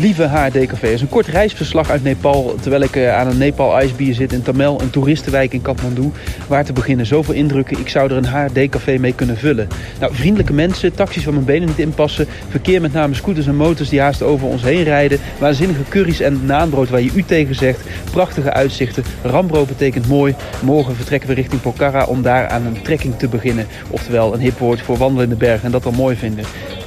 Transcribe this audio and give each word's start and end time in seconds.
Lieve 0.00 0.28
HRD 0.28 0.66
Café 0.66 0.88
is 0.88 1.00
een 1.00 1.08
kort 1.08 1.26
reisverslag 1.26 1.90
uit 1.90 2.02
Nepal 2.02 2.54
terwijl 2.60 2.82
ik 2.82 2.96
eh, 2.96 3.16
aan 3.16 3.26
een 3.26 3.38
Nepal 3.38 3.76
ijsbier 3.76 4.14
zit 4.14 4.32
in 4.32 4.42
Tamel, 4.42 4.80
een 4.80 4.90
toeristenwijk 4.90 5.52
in 5.52 5.62
Kathmandu. 5.62 6.10
Waar 6.48 6.64
te 6.64 6.72
beginnen, 6.72 7.06
zoveel 7.06 7.34
indrukken, 7.34 7.78
ik 7.78 7.88
zou 7.88 8.10
er 8.10 8.16
een 8.16 8.26
HRD 8.26 8.68
Café 8.68 8.98
mee 8.98 9.14
kunnen 9.14 9.36
vullen. 9.36 9.68
Nou, 10.00 10.14
vriendelijke 10.14 10.52
mensen, 10.52 10.94
taxis 10.94 11.24
waar 11.24 11.34
mijn 11.34 11.46
benen 11.46 11.68
niet 11.68 11.78
in 11.78 11.94
passen, 11.94 12.26
verkeer 12.48 12.80
met 12.80 12.92
name 12.92 13.14
scooters 13.14 13.46
en 13.46 13.56
motors 13.56 13.88
die 13.88 14.00
haast 14.00 14.22
over 14.22 14.46
ons 14.46 14.62
heen 14.62 14.82
rijden, 14.82 15.18
waanzinnige 15.38 15.82
curry's 15.88 16.20
en 16.20 16.46
naanbrood 16.46 16.88
waar 16.88 17.02
je 17.02 17.12
u 17.14 17.22
tegen 17.22 17.54
zegt, 17.54 17.80
prachtige 18.10 18.52
uitzichten, 18.52 19.04
rambro 19.22 19.64
betekent 19.64 20.08
mooi. 20.08 20.34
Morgen 20.62 20.96
vertrekken 20.96 21.28
we 21.28 21.34
richting 21.34 21.60
Pokhara 21.60 22.04
om 22.04 22.22
daar 22.22 22.48
aan 22.48 22.66
een 22.66 22.82
trekking 22.82 23.18
te 23.18 23.28
beginnen. 23.28 23.66
Oftewel 23.90 24.34
een 24.34 24.40
hip 24.40 24.58
woord 24.58 24.82
voor 24.82 24.96
wandelen 24.96 25.24
in 25.24 25.30
de 25.30 25.36
bergen 25.36 25.64
en 25.64 25.72
dat 25.72 25.82
dan 25.82 25.94
mooi 25.94 26.16
vinden. 26.16 26.44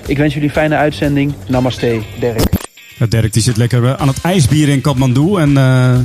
Ik 0.07 0.17
wens 0.17 0.33
jullie 0.33 0.49
fijne 0.49 0.75
uitzending. 0.75 1.33
Namaste, 1.47 2.01
Dirk. 2.19 2.62
Ja, 2.97 3.05
Dirk 3.05 3.33
die 3.33 3.41
zit 3.41 3.57
lekker 3.57 3.85
eh, 3.85 3.93
aan 3.93 4.07
het 4.07 4.21
ijsbier 4.21 4.69
in 4.69 4.81
Kathmandu. 4.81 5.35
En 5.37 5.57
eh, 5.57 5.97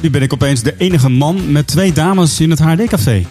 nu 0.00 0.10
ben 0.10 0.22
ik 0.22 0.32
opeens 0.32 0.62
de 0.62 0.74
enige 0.78 1.08
man 1.08 1.52
met 1.52 1.66
twee 1.66 1.92
dames 1.92 2.40
in 2.40 2.50
het 2.50 2.58
HRD-café. 2.58 3.26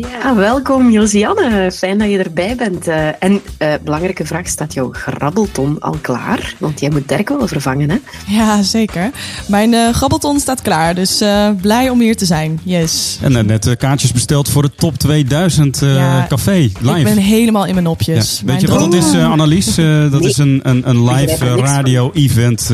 Ja, 0.00 0.34
welkom 0.34 0.90
Josianne. 0.90 1.72
Fijn 1.72 1.98
dat 1.98 2.10
je 2.10 2.18
erbij 2.18 2.56
bent. 2.56 2.86
Eh, 2.88 3.22
en 3.22 3.32
uh, 3.32 3.74
belangrijke 3.84 4.26
vraag, 4.26 4.48
staat 4.48 4.74
jouw 4.74 4.90
grabbelton 4.92 5.80
al 5.80 5.96
klaar? 6.00 6.54
Want 6.58 6.80
jij 6.80 6.90
moet 6.90 7.08
Dirk 7.08 7.28
wel 7.28 7.46
vervangen, 7.46 7.90
hè? 7.90 7.96
Ja, 8.26 8.62
zeker. 8.62 9.10
Mijn 9.46 9.72
uh, 9.72 9.92
grabbelton 9.92 10.40
staat 10.40 10.62
klaar, 10.62 10.94
dus 10.94 11.24
blij 11.60 11.90
om 11.90 12.00
hier 12.00 12.16
te 12.16 12.24
zijn. 12.24 12.60
Yes. 12.62 13.18
En 13.22 13.46
net 13.46 13.76
kaartjes 13.76 14.12
besteld 14.12 14.48
voor 14.48 14.62
het 14.62 14.76
Top 14.76 14.98
2000 14.98 15.78
ja, 15.78 16.26
café, 16.28 16.70
live. 16.80 16.98
Ik 16.98 17.04
ben 17.04 17.16
helemaal 17.16 17.66
in 17.66 17.72
mijn 17.72 17.84
nopjes. 17.84 18.38
Ja. 18.40 18.52
Weet 18.52 18.60
je 18.60 18.66
wat 18.66 18.78
dat 18.78 18.94
is, 18.94 19.14
Annelies? 19.14 19.74
dat 20.10 20.20
nee. 20.20 20.28
is 20.28 20.38
een, 20.38 20.60
een, 20.62 20.88
een 20.88 21.04
live 21.04 21.54
radio-event 21.56 22.70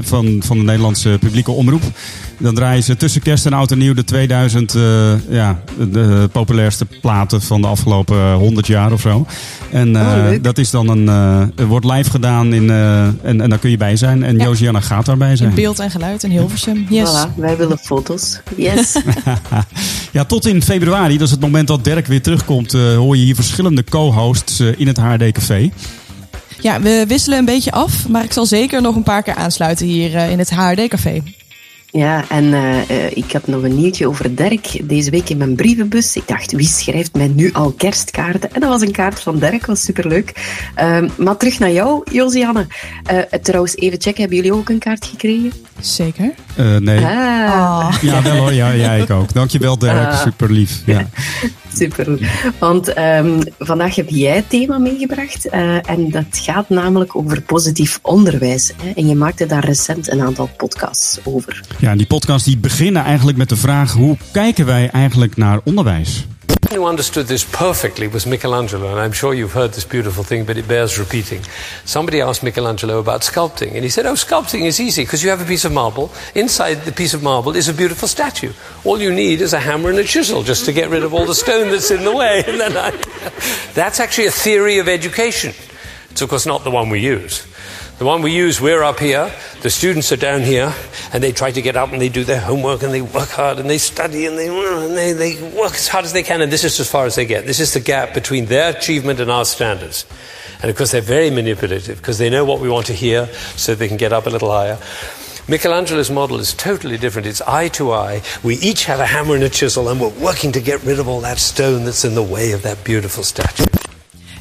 van, 0.00 0.42
van 0.44 0.58
de 0.58 0.64
Nederlandse 0.64 1.16
publieke 1.20 1.50
omroep. 1.50 1.82
Dan 2.42 2.54
draaien 2.54 2.82
ze 2.82 2.96
tussen 2.96 3.22
kerst 3.22 3.46
en 3.46 3.52
oud 3.52 3.70
en 3.70 3.78
nieuw 3.78 3.94
de 3.94 4.04
2000 4.04 4.72
ja, 5.28 5.60
de 5.90 6.28
populairste 6.32 6.86
platen 7.00 7.42
van 7.42 7.60
de 7.60 7.66
afgelopen 7.66 8.32
100 8.32 8.66
jaar 8.66 8.92
of 8.92 9.00
zo. 9.00 9.26
En 9.70 9.88
uh, 9.88 10.00
oh, 10.00 10.42
dat 10.42 10.58
is 10.58 10.70
dan 10.70 10.88
een, 10.88 11.04
uh, 11.60 11.66
wordt 11.66 11.86
live 11.86 12.10
gedaan 12.10 12.52
in, 12.52 12.62
uh, 12.62 13.04
en, 13.04 13.40
en 13.40 13.50
daar 13.50 13.58
kun 13.58 13.70
je 13.70 13.76
bij 13.76 13.96
zijn. 13.96 14.22
En 14.22 14.36
ja. 14.36 14.44
Josiana 14.44 14.80
gaat 14.80 15.06
daarbij 15.06 15.36
zijn. 15.36 15.48
In 15.48 15.54
beeld 15.54 15.78
en 15.78 15.90
geluid 15.90 16.22
in 16.22 16.30
Hilversum. 16.30 16.86
Yes. 16.88 17.10
Voilà, 17.10 17.34
wij 17.34 17.56
willen 17.56 17.78
foto's. 17.78 18.40
Yes. 18.56 18.96
ja, 20.12 20.24
tot 20.24 20.46
in 20.46 20.62
februari, 20.62 21.18
dat 21.18 21.26
is 21.26 21.30
het 21.30 21.40
moment 21.40 21.68
dat 21.68 21.84
Dirk 21.84 22.06
weer 22.06 22.22
terugkomt, 22.22 22.72
hoor 22.72 23.16
je 23.16 23.22
hier 23.22 23.34
verschillende 23.34 23.84
co-hosts 23.84 24.60
in 24.60 24.86
het 24.86 24.96
HRD 24.96 25.32
Café. 25.32 25.70
Ja, 26.60 26.80
we 26.80 27.04
wisselen 27.08 27.38
een 27.38 27.44
beetje 27.44 27.72
af, 27.72 28.08
maar 28.08 28.24
ik 28.24 28.32
zal 28.32 28.46
zeker 28.46 28.82
nog 28.82 28.96
een 28.96 29.02
paar 29.02 29.22
keer 29.22 29.34
aansluiten 29.34 29.86
hier 29.86 30.14
in 30.14 30.38
het 30.38 30.50
HRD 30.50 30.88
Café. 30.88 31.22
Ja, 31.92 32.24
en 32.28 32.44
uh, 32.44 32.90
uh, 32.90 33.10
ik 33.10 33.32
had 33.32 33.46
nog 33.46 33.62
een 33.62 33.74
nieuwtje 33.74 34.08
over 34.08 34.34
Dirk. 34.34 34.88
Deze 34.88 35.10
week 35.10 35.28
in 35.28 35.36
mijn 35.36 35.54
brievenbus. 35.54 36.16
Ik 36.16 36.26
dacht, 36.26 36.52
wie 36.52 36.66
schrijft 36.66 37.14
mij 37.14 37.28
nu 37.28 37.52
al 37.52 37.72
kerstkaarten? 37.72 38.52
En 38.52 38.60
dat 38.60 38.70
was 38.70 38.80
een 38.80 38.92
kaart 38.92 39.20
van 39.20 39.38
Dirk, 39.38 39.66
was 39.66 39.84
superleuk. 39.84 40.32
Uh, 40.80 41.02
maar 41.16 41.36
terug 41.36 41.58
naar 41.58 41.72
jou, 41.72 42.02
Josianne. 42.10 42.66
trouwens, 43.42 43.76
even 43.76 44.00
checken, 44.00 44.20
hebben 44.20 44.36
jullie 44.36 44.54
ook 44.54 44.68
een 44.68 44.78
kaart 44.78 45.04
gekregen? 45.06 45.52
Zeker. 45.80 46.32
nee. 46.78 47.04
Ah. 47.04 47.94
Ja, 48.00 48.22
wel 48.22 48.36
hoor. 48.36 48.52
Ja, 48.52 48.70
ja, 48.70 48.92
ik 48.92 49.10
ook. 49.10 49.32
Dankjewel, 49.32 49.78
Dirk. 49.78 50.06
Ah. 50.06 50.22
Super 50.22 50.52
lief. 50.52 50.82
Ja. 50.86 51.08
Super. 51.74 52.18
Want 52.58 52.98
um, 52.98 53.40
vandaag 53.58 53.94
heb 53.94 54.08
jij 54.08 54.36
het 54.36 54.50
thema 54.50 54.78
meegebracht. 54.78 55.48
en 55.48 56.10
dat 56.10 56.24
gaat 56.30 56.68
namelijk 56.68 57.16
over 57.16 57.42
positief 57.42 57.98
onderwijs. 58.02 58.72
Hè? 58.82 58.90
En 58.90 59.08
je 59.08 59.14
maakte 59.14 59.46
daar 59.46 59.64
recent 59.64 60.10
een 60.10 60.20
aantal 60.20 60.50
podcasts 60.56 61.18
over. 61.24 61.60
Ja, 61.78 61.96
die 61.96 62.06
podcasts 62.06 62.46
die 62.46 62.58
beginnen 62.58 63.04
eigenlijk 63.04 63.38
met 63.38 63.48
de 63.48 63.56
vraag: 63.56 63.92
hoe 63.92 64.16
kijken 64.32 64.66
wij 64.66 64.90
eigenlijk 64.90 65.36
naar 65.36 65.60
onderwijs? 65.64 66.26
Who 66.70 66.86
understood 66.86 67.26
this 67.26 67.44
perfectly 67.44 68.08
was 68.08 68.26
Michelangelo, 68.26 68.90
and 68.90 68.98
I'm 68.98 69.12
sure 69.12 69.34
you've 69.34 69.52
heard 69.52 69.72
this 69.72 69.84
beautiful 69.84 70.24
thing, 70.24 70.44
but 70.44 70.56
it 70.56 70.66
bears 70.66 70.98
repeating. 70.98 71.42
Somebody 71.84 72.20
asked 72.20 72.42
Michelangelo 72.42 72.98
about 72.98 73.20
sculpting, 73.20 73.74
and 73.74 73.84
he 73.84 73.88
said, 73.88 74.06
Oh, 74.06 74.14
sculpting 74.14 74.62
is 74.62 74.80
easy 74.80 75.04
because 75.04 75.22
you 75.22 75.30
have 75.30 75.40
a 75.40 75.44
piece 75.44 75.64
of 75.64 75.72
marble. 75.72 76.10
Inside 76.34 76.84
the 76.84 76.92
piece 76.92 77.14
of 77.14 77.22
marble 77.22 77.56
is 77.56 77.68
a 77.68 77.74
beautiful 77.74 78.08
statue. 78.08 78.52
All 78.84 79.00
you 79.00 79.12
need 79.12 79.40
is 79.40 79.52
a 79.52 79.60
hammer 79.60 79.90
and 79.90 79.98
a 79.98 80.04
chisel 80.04 80.42
just 80.42 80.64
to 80.64 80.72
get 80.72 80.90
rid 80.90 81.02
of 81.02 81.12
all 81.12 81.26
the 81.26 81.34
stone 81.34 81.70
that's 81.70 81.90
in 81.90 82.04
the 82.04 82.14
way. 82.14 82.42
I... 82.46 82.90
That's 83.74 84.00
actually 84.00 84.26
a 84.26 84.30
theory 84.30 84.78
of 84.78 84.88
education. 84.88 85.54
It's, 86.10 86.20
of 86.20 86.28
course, 86.28 86.46
not 86.46 86.64
the 86.64 86.70
one 86.70 86.90
we 86.90 87.00
use. 87.00 87.46
The 88.02 88.08
one 88.08 88.22
we 88.22 88.34
use, 88.34 88.60
we're 88.60 88.82
up 88.82 88.98
here, 88.98 89.32
the 89.60 89.70
students 89.70 90.10
are 90.10 90.16
down 90.16 90.40
here, 90.40 90.74
and 91.12 91.22
they 91.22 91.30
try 91.30 91.52
to 91.52 91.62
get 91.62 91.76
up 91.76 91.92
and 91.92 92.02
they 92.02 92.08
do 92.08 92.24
their 92.24 92.40
homework 92.40 92.82
and 92.82 92.92
they 92.92 93.00
work 93.00 93.28
hard 93.28 93.60
and 93.60 93.70
they 93.70 93.78
study 93.78 94.26
and 94.26 94.36
they, 94.36 94.48
and 94.48 94.96
they, 94.96 95.12
they 95.12 95.40
work 95.56 95.74
as 95.74 95.86
hard 95.86 96.04
as 96.04 96.12
they 96.12 96.24
can, 96.24 96.40
and 96.40 96.50
this 96.50 96.64
is 96.64 96.80
as 96.80 96.90
far 96.90 97.06
as 97.06 97.14
they 97.14 97.24
get. 97.24 97.46
This 97.46 97.60
is 97.60 97.74
the 97.74 97.78
gap 97.78 98.12
between 98.12 98.46
their 98.46 98.76
achievement 98.76 99.20
and 99.20 99.30
our 99.30 99.44
standards. 99.44 100.04
And 100.62 100.68
of 100.68 100.76
course, 100.76 100.90
they're 100.90 101.00
very 101.00 101.30
manipulative 101.30 101.98
because 101.98 102.18
they 102.18 102.28
know 102.28 102.44
what 102.44 102.58
we 102.58 102.68
want 102.68 102.86
to 102.86 102.92
hear 102.92 103.26
so 103.54 103.76
they 103.76 103.86
can 103.86 103.98
get 103.98 104.12
up 104.12 104.26
a 104.26 104.30
little 104.30 104.50
higher. 104.50 104.78
Michelangelo's 105.46 106.10
model 106.10 106.40
is 106.40 106.54
totally 106.54 106.98
different. 106.98 107.28
It's 107.28 107.40
eye 107.42 107.68
to 107.68 107.92
eye. 107.92 108.22
We 108.42 108.56
each 108.56 108.84
have 108.86 108.98
a 108.98 109.06
hammer 109.06 109.36
and 109.36 109.44
a 109.44 109.48
chisel, 109.48 109.88
and 109.88 110.00
we're 110.00 110.08
working 110.08 110.50
to 110.50 110.60
get 110.60 110.82
rid 110.82 110.98
of 110.98 111.06
all 111.06 111.20
that 111.20 111.38
stone 111.38 111.84
that's 111.84 112.04
in 112.04 112.16
the 112.16 112.22
way 112.24 112.50
of 112.50 112.62
that 112.62 112.82
beautiful 112.82 113.22
statue. 113.22 113.71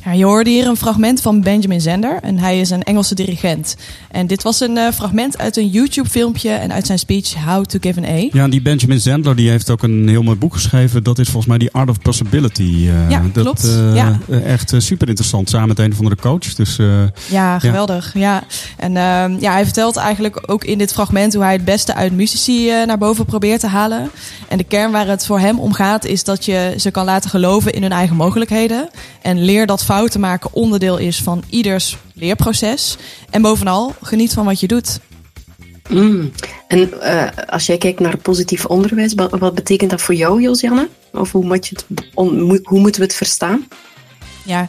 Ja, 0.04 0.12
je 0.12 0.24
hoorde 0.24 0.50
hier 0.50 0.68
een 0.68 0.78
fragment 0.78 1.22
van 1.22 1.42
Benjamin 1.42 1.82
Zender 1.82 2.20
en 2.22 2.38
hij 2.38 2.60
is 2.60 2.70
een 2.70 2.84
Engelse 2.84 3.16
dirigent. 3.16 3.76
En 4.12 4.28
dit 4.28 4.44
was 4.44 4.60
een 4.60 4.76
uh, 4.76 4.92
fragment 4.92 5.38
uit 5.38 5.58
een 5.58 5.68
YouTube-filmpje 5.68 6.50
en 6.50 6.74
uit 6.74 6.86
zijn 6.86 7.00
speech 7.00 7.34
How 7.46 7.66
to 7.66 7.78
Give 7.82 8.00
an 8.00 8.06
A. 8.06 8.28
Ja, 8.32 8.48
die 8.48 8.62
Benjamin 8.62 9.00
Zender 9.00 9.36
die 9.36 9.50
heeft 9.50 9.70
ook 9.70 9.84
een 9.84 10.08
heel 10.08 10.24
mooi 10.24 10.38
boek 10.38 10.54
geschreven. 10.54 11.04
Dat 11.04 11.20
is 11.20 11.26
volgens 11.26 11.46
mij 11.46 11.58
die 11.58 11.72
Art 11.72 11.90
of 11.90 12.00
Possibility. 12.00 12.62
Uh, 12.62 13.10
ja, 13.10 13.22
dat, 13.34 13.44
klopt. 13.44 13.66
Uh, 13.66 13.96
ja. 13.96 14.20
Echt 14.44 14.74
super 14.78 15.08
interessant, 15.08 15.50
samen 15.50 15.68
met 15.68 15.80
een 15.80 15.96
van 15.96 16.06
de 16.06 16.16
coach. 16.16 16.54
Dus, 16.54 16.78
ja, 17.30 17.60
geweldig. 17.60 18.14
Ja. 18.14 18.20
ja. 18.20 18.44
En 18.78 18.98
ehm, 18.98 19.38
ja, 19.40 19.52
hij 19.52 19.64
vertelt 19.64 19.96
eigenlijk 19.96 20.44
ook 20.46 20.64
in 20.64 20.78
dit 20.78 20.94
fragment 20.94 21.34
hoe 21.34 21.44
hij 21.44 21.54
het 21.54 21.66
beste 21.66 21.96
uit 21.96 22.12
muzici 22.12 22.72
naar 22.86 22.98
boven 22.98 23.26
probeert 23.26 23.60
te 23.60 23.68
halen. 23.68 24.12
En 24.48 24.58
de 24.58 24.64
kern 24.64 24.92
waar 24.92 25.08
het 25.08 25.26
voor 25.26 25.40
hem 25.40 25.60
om 25.60 25.74
gaat 25.74 26.06
is 26.06 26.24
dat 26.24 26.46
je 26.46 26.74
ze 26.78 26.92
kan 26.92 27.06
laten 27.06 27.30
geloven 27.30 27.74
in 27.74 27.82
hun 27.82 27.92
eigen 27.92 28.16
mogelijkheden. 28.16 28.90
En 29.22 29.44
leer 29.44 29.66
dat 29.66 29.84
fouten 29.92 30.20
maken 30.20 30.54
onderdeel 30.54 30.98
is 30.98 31.22
van 31.22 31.44
ieders 31.50 31.98
leerproces. 32.14 32.98
En 33.30 33.42
bovenal, 33.42 33.96
geniet 34.02 34.34
van 34.34 34.46
wat 34.46 34.60
je 34.60 34.68
doet. 34.68 35.00
Mm. 35.90 36.32
En 36.68 36.80
uh, 37.04 37.28
als 37.48 37.66
jij 37.66 37.78
kijkt 37.78 38.00
naar 38.00 38.18
positief 38.18 38.66
onderwijs, 38.66 39.14
wat, 39.14 39.40
wat 39.40 39.56
betekent 39.56 39.90
dat 39.90 40.02
voor 40.02 40.16
jou, 40.16 40.42
Josianne? 40.42 40.90
Of 41.14 41.32
hoe, 41.32 41.46
moet 41.46 41.68
je 41.68 41.76
het, 41.76 42.06
hoe 42.64 42.80
moeten 42.80 43.02
we 43.02 43.08
het 43.08 43.16
verstaan? 43.16 43.68
Ja, 44.44 44.68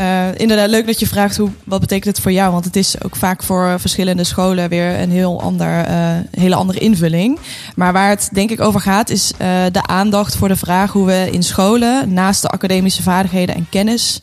uh, 0.00 0.38
inderdaad, 0.38 0.68
leuk 0.68 0.86
dat 0.86 1.00
je 1.00 1.06
vraagt 1.06 1.36
hoe, 1.36 1.50
wat 1.64 1.80
betekent 1.80 2.16
het 2.16 2.24
voor 2.24 2.32
jou? 2.32 2.52
Want 2.52 2.64
het 2.64 2.76
is 2.76 3.02
ook 3.04 3.16
vaak 3.16 3.42
voor 3.42 3.80
verschillende 3.80 4.24
scholen 4.24 4.68
weer 4.68 5.00
een 5.00 5.10
heel 5.10 5.40
ander, 5.42 5.88
uh, 5.88 6.16
hele 6.30 6.54
andere 6.54 6.78
invulling. 6.78 7.38
Maar 7.74 7.92
waar 7.92 8.08
het 8.08 8.28
denk 8.32 8.50
ik 8.50 8.60
over 8.60 8.80
gaat, 8.80 9.10
is 9.10 9.32
uh, 9.32 9.38
de 9.72 9.86
aandacht 9.86 10.36
voor 10.36 10.48
de 10.48 10.56
vraag 10.56 10.92
hoe 10.92 11.06
we 11.06 11.28
in 11.30 11.42
scholen, 11.42 12.12
naast 12.12 12.42
de 12.42 12.48
academische 12.48 13.02
vaardigheden 13.02 13.54
en 13.54 13.66
kennis, 13.70 14.20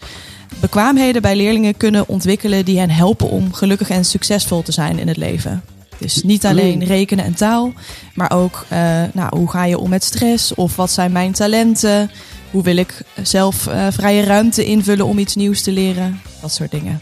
bekwaamheden 0.59 1.21
bij 1.21 1.35
leerlingen 1.35 1.77
kunnen 1.77 2.07
ontwikkelen 2.07 2.65
die 2.65 2.79
hen 2.79 2.89
helpen 2.89 3.29
om 3.29 3.53
gelukkig 3.53 3.89
en 3.89 4.05
succesvol 4.05 4.61
te 4.61 4.71
zijn 4.71 4.99
in 4.99 5.07
het 5.07 5.17
leven. 5.17 5.63
Dus 5.97 6.23
niet 6.23 6.45
alleen 6.45 6.83
rekenen 6.83 7.25
en 7.25 7.33
taal, 7.33 7.73
maar 8.13 8.31
ook 8.31 8.65
uh, 8.71 9.03
nou, 9.13 9.37
hoe 9.37 9.49
ga 9.49 9.65
je 9.65 9.77
om 9.77 9.89
met 9.89 10.03
stress 10.03 10.53
of 10.53 10.75
wat 10.75 10.91
zijn 10.91 11.11
mijn 11.11 11.31
talenten? 11.31 12.11
Hoe 12.51 12.63
wil 12.63 12.77
ik 12.77 13.01
zelf 13.23 13.67
uh, 13.67 13.87
vrije 13.91 14.23
ruimte 14.23 14.65
invullen 14.65 15.05
om 15.05 15.17
iets 15.17 15.35
nieuws 15.35 15.61
te 15.61 15.71
leren? 15.71 16.21
Dat 16.41 16.51
soort 16.51 16.71
dingen. 16.71 17.01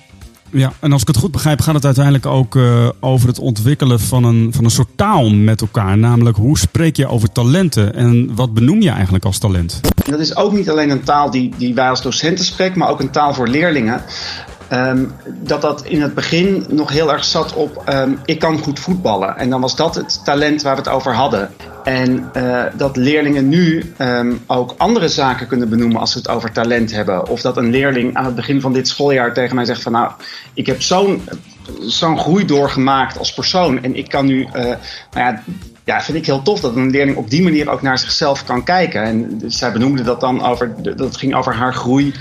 Ja, 0.55 0.71
en 0.79 0.91
als 0.91 1.01
ik 1.01 1.07
het 1.07 1.17
goed 1.17 1.31
begrijp, 1.31 1.61
gaat 1.61 1.73
het 1.73 1.85
uiteindelijk 1.85 2.25
ook 2.25 2.55
uh, 2.55 2.89
over 2.99 3.27
het 3.27 3.39
ontwikkelen 3.39 3.99
van 3.99 4.23
een, 4.23 4.53
van 4.53 4.63
een 4.63 4.71
soort 4.71 4.87
taal 4.95 5.29
met 5.29 5.61
elkaar. 5.61 5.97
Namelijk, 5.97 6.37
hoe 6.37 6.57
spreek 6.57 6.95
je 6.95 7.07
over 7.07 7.31
talenten 7.31 7.93
en 7.93 8.35
wat 8.35 8.53
benoem 8.53 8.81
je 8.81 8.89
eigenlijk 8.89 9.25
als 9.25 9.37
talent? 9.37 9.79
Dat 10.09 10.19
is 10.19 10.35
ook 10.35 10.51
niet 10.51 10.69
alleen 10.69 10.89
een 10.89 11.03
taal 11.03 11.31
die, 11.31 11.53
die 11.57 11.73
wij 11.73 11.89
als 11.89 12.01
docenten 12.01 12.45
spreken, 12.45 12.79
maar 12.79 12.89
ook 12.89 12.99
een 12.99 13.09
taal 13.09 13.33
voor 13.33 13.47
leerlingen. 13.47 14.01
Um, 14.71 15.11
dat 15.43 15.61
dat 15.61 15.85
in 15.85 16.01
het 16.01 16.13
begin 16.13 16.65
nog 16.69 16.91
heel 16.91 17.11
erg 17.11 17.23
zat 17.23 17.53
op 17.53 17.83
um, 17.89 18.19
ik 18.25 18.39
kan 18.39 18.59
goed 18.59 18.79
voetballen. 18.79 19.37
En 19.37 19.49
dan 19.49 19.61
was 19.61 19.75
dat 19.75 19.95
het 19.95 20.21
talent 20.23 20.61
waar 20.61 20.75
we 20.75 20.81
het 20.81 20.89
over 20.89 21.13
hadden. 21.13 21.49
En 21.85 22.29
uh, 22.37 22.63
dat 22.77 22.97
leerlingen 22.97 23.49
nu 23.49 23.93
um, 23.99 24.39
ook 24.47 24.73
andere 24.77 25.07
zaken 25.07 25.47
kunnen 25.47 25.69
benoemen 25.69 25.99
als 25.99 26.11
ze 26.11 26.17
het 26.17 26.27
over 26.27 26.51
talent 26.51 26.91
hebben. 26.91 27.27
Of 27.27 27.41
dat 27.41 27.57
een 27.57 27.69
leerling 27.69 28.15
aan 28.15 28.25
het 28.25 28.35
begin 28.35 28.61
van 28.61 28.73
dit 28.73 28.87
schooljaar 28.87 29.33
tegen 29.33 29.55
mij 29.55 29.65
zegt 29.65 29.81
van 29.81 29.91
nou, 29.91 30.11
ik 30.53 30.65
heb 30.65 30.81
zo'n 30.81 31.21
zo'n 31.81 32.19
groei 32.19 32.45
doorgemaakt 32.45 33.17
als 33.17 33.33
persoon. 33.33 33.83
En 33.83 33.95
ik 33.95 34.09
kan 34.09 34.25
nu, 34.25 34.39
uh, 34.39 34.53
nou 34.53 34.77
ja, 35.11 35.43
ja, 35.83 36.01
vind 36.01 36.17
ik 36.17 36.25
heel 36.25 36.41
tof 36.41 36.59
dat 36.59 36.75
een 36.75 36.89
leerling 36.89 37.17
op 37.17 37.29
die 37.29 37.43
manier 37.43 37.69
ook 37.69 37.81
naar 37.81 37.99
zichzelf 37.99 38.45
kan 38.45 38.63
kijken. 38.63 39.03
En 39.03 39.41
zij 39.45 39.71
benoemde 39.71 40.03
dat 40.03 40.19
dan 40.19 40.45
over, 40.45 40.95
dat 40.95 41.17
ging 41.17 41.35
over 41.35 41.53
haar 41.53 41.73
groei 41.73 42.13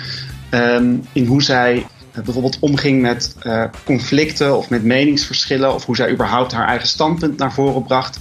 um, 0.50 1.04
in 1.12 1.26
hoe 1.26 1.42
zij 1.42 1.86
bijvoorbeeld 2.24 2.58
omging 2.58 3.02
met 3.02 3.36
conflicten 3.84 4.56
of 4.56 4.70
met 4.70 4.82
meningsverschillen. 4.84 5.74
Of 5.74 5.84
hoe 5.84 5.96
zij 5.96 6.10
überhaupt 6.10 6.52
haar 6.52 6.68
eigen 6.68 6.88
standpunt 6.88 7.38
naar 7.38 7.52
voren 7.52 7.82
bracht. 7.82 8.18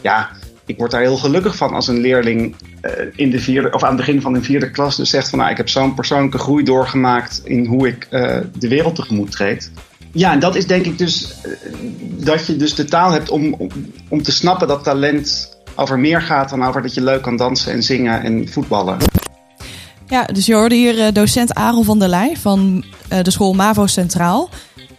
Ja, 0.00 0.30
ik 0.72 0.78
word 0.78 0.90
daar 0.90 1.00
heel 1.00 1.16
gelukkig 1.16 1.56
van 1.56 1.74
als 1.74 1.88
een 1.88 2.00
leerling 2.00 2.54
uh, 2.82 2.90
in 3.14 3.30
de 3.30 3.38
vierde, 3.38 3.70
of 3.70 3.82
aan 3.82 3.88
het 3.88 3.96
begin 3.96 4.20
van 4.20 4.34
een 4.34 4.44
vierde 4.44 4.70
klas 4.70 4.96
dus 4.96 5.10
zegt 5.10 5.28
van 5.28 5.38
nou, 5.38 5.50
ik 5.50 5.56
heb 5.56 5.68
zo'n 5.68 5.94
persoonlijke 5.94 6.38
groei 6.38 6.64
doorgemaakt 6.64 7.40
in 7.44 7.66
hoe 7.66 7.88
ik 7.88 8.06
uh, 8.10 8.36
de 8.58 8.68
wereld 8.68 8.94
tegemoet 8.94 9.30
treed. 9.30 9.70
Ja, 10.12 10.32
en 10.32 10.40
dat 10.40 10.54
is 10.54 10.66
denk 10.66 10.86
ik 10.86 10.98
dus 10.98 11.34
dat 12.00 12.46
je 12.46 12.56
dus 12.56 12.74
de 12.74 12.84
taal 12.84 13.10
hebt 13.10 13.30
om, 13.30 13.70
om, 14.08 14.22
te 14.22 14.32
snappen 14.32 14.68
dat 14.68 14.84
talent 14.84 15.56
over 15.76 15.98
meer 15.98 16.22
gaat 16.22 16.50
dan 16.50 16.64
over 16.64 16.82
dat 16.82 16.94
je 16.94 17.02
leuk 17.02 17.22
kan 17.22 17.36
dansen 17.36 17.72
en 17.72 17.82
zingen 17.82 18.22
en 18.22 18.48
voetballen. 18.48 18.96
Ja, 20.06 20.24
dus 20.24 20.46
je 20.46 20.54
hoorde 20.54 20.74
hier 20.74 21.12
docent 21.12 21.54
Aaron 21.54 21.84
van 21.84 21.98
der 21.98 22.08
Leij 22.08 22.36
van 22.36 22.84
de 23.22 23.30
school 23.30 23.52
MAVO 23.52 23.86
Centraal. 23.86 24.50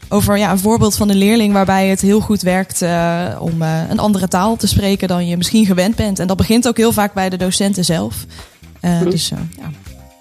Over 0.09 0.37
ja, 0.37 0.51
een 0.51 0.59
voorbeeld 0.59 0.95
van 0.95 1.09
een 1.09 1.15
leerling 1.15 1.53
waarbij 1.53 1.87
het 1.87 2.01
heel 2.01 2.19
goed 2.19 2.41
werkt 2.41 2.81
uh, 2.81 3.37
om 3.39 3.61
uh, 3.61 3.89
een 3.89 3.99
andere 3.99 4.27
taal 4.27 4.55
te 4.55 4.67
spreken 4.67 5.07
dan 5.07 5.27
je 5.27 5.37
misschien 5.37 5.65
gewend 5.65 5.95
bent. 5.95 6.19
En 6.19 6.27
dat 6.27 6.37
begint 6.37 6.67
ook 6.67 6.77
heel 6.77 6.91
vaak 6.91 7.13
bij 7.13 7.29
de 7.29 7.37
docenten 7.37 7.85
zelf. 7.85 8.25
Uh, 8.81 9.01
mm. 9.01 9.09
Dus 9.09 9.29
ja. 9.29 9.69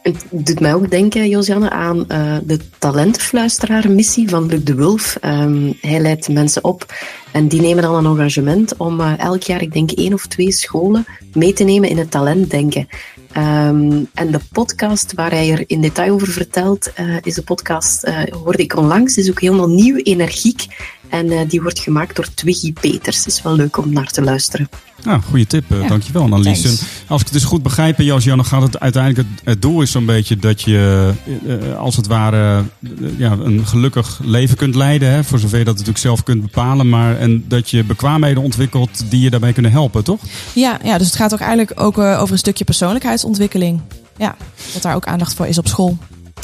Het 0.02 0.24
doet 0.30 0.60
mij 0.60 0.74
ook 0.74 0.90
denken, 0.90 1.28
Josianne, 1.28 1.70
aan 1.70 2.04
uh, 2.08 2.36
de 2.44 2.58
talentenfluisteraar-missie 2.78 4.28
van 4.28 4.46
Luc 4.46 4.64
de 4.64 4.74
Wulf. 4.74 5.16
Um, 5.24 5.78
hij 5.80 6.00
leidt 6.00 6.28
mensen 6.28 6.64
op 6.64 6.94
en 7.32 7.48
die 7.48 7.60
nemen 7.60 7.82
dan 7.82 7.94
een 7.94 8.18
engagement 8.18 8.76
om 8.76 9.00
uh, 9.00 9.18
elk 9.18 9.42
jaar, 9.42 9.62
ik 9.62 9.72
denk 9.72 9.90
één 9.90 10.12
of 10.12 10.26
twee 10.26 10.52
scholen, 10.52 11.06
mee 11.32 11.52
te 11.52 11.64
nemen 11.64 11.88
in 11.88 11.98
het 11.98 12.10
talentdenken. 12.10 12.88
Um, 13.36 14.08
en 14.14 14.30
de 14.30 14.40
podcast 14.52 15.14
waar 15.14 15.30
hij 15.30 15.50
er 15.50 15.64
in 15.66 15.80
detail 15.80 16.12
over 16.12 16.28
vertelt, 16.28 16.92
uh, 17.00 17.16
is 17.22 17.34
de 17.34 17.42
podcast, 17.42 18.10
hoorde 18.30 18.62
ik 18.62 18.76
onlangs, 18.76 19.16
is 19.16 19.30
ook 19.30 19.40
helemaal 19.40 19.68
nieuw, 19.68 19.96
energiek. 19.96 20.66
En 21.12 21.46
die 21.46 21.62
wordt 21.62 21.78
gemaakt 21.78 22.16
door 22.16 22.26
Twiggy 22.34 22.72
Peters. 22.72 23.26
is 23.26 23.42
wel 23.42 23.54
leuk 23.54 23.76
om 23.76 23.92
naar 23.92 24.10
te 24.10 24.22
luisteren. 24.22 24.68
Nou, 25.04 25.20
goede 25.22 25.46
tip. 25.46 25.64
Ja. 25.68 25.88
Dankjewel, 25.88 26.22
Annelies. 26.22 26.64
En 26.64 26.86
als 27.06 27.20
ik 27.20 27.26
het 27.26 27.32
dus 27.32 27.44
goed 27.44 27.62
begrijp, 27.62 27.98
Jos, 27.98 28.24
dan 28.24 28.44
gaat 28.44 28.62
het 28.62 28.80
uiteindelijk... 28.80 29.28
Het, 29.28 29.40
het 29.44 29.62
doel 29.62 29.82
is 29.82 29.90
zo'n 29.90 30.06
beetje 30.06 30.36
dat 30.36 30.62
je, 30.62 31.10
uh, 31.44 31.78
als 31.78 31.96
het 31.96 32.06
ware, 32.06 32.64
uh, 32.80 33.18
ja, 33.18 33.32
een 33.32 33.66
gelukkig 33.66 34.20
leven 34.24 34.56
kunt 34.56 34.74
leiden. 34.74 35.10
Hè, 35.10 35.24
voor 35.24 35.38
zover 35.38 35.58
je 35.58 35.64
dat 35.64 35.74
natuurlijk 35.74 36.04
zelf 36.04 36.22
kunt 36.22 36.42
bepalen. 36.42 36.88
Maar, 36.88 37.18
en 37.18 37.44
dat 37.48 37.70
je 37.70 37.84
bekwaamheden 37.84 38.42
ontwikkelt 38.42 39.04
die 39.10 39.20
je 39.20 39.30
daarbij 39.30 39.52
kunnen 39.52 39.72
helpen, 39.72 40.04
toch? 40.04 40.20
Ja, 40.52 40.78
ja 40.84 40.98
dus 40.98 41.06
het 41.06 41.16
gaat 41.16 41.32
ook 41.32 41.40
eigenlijk 41.40 41.80
ook 41.80 41.98
uh, 41.98 42.20
over 42.20 42.32
een 42.32 42.38
stukje 42.38 42.64
persoonlijkheidsontwikkeling. 42.64 43.80
Ja, 44.16 44.36
dat 44.72 44.82
daar 44.82 44.94
ook 44.94 45.06
aandacht 45.06 45.34
voor 45.34 45.46
is 45.46 45.58
op 45.58 45.68
school. 45.68 45.98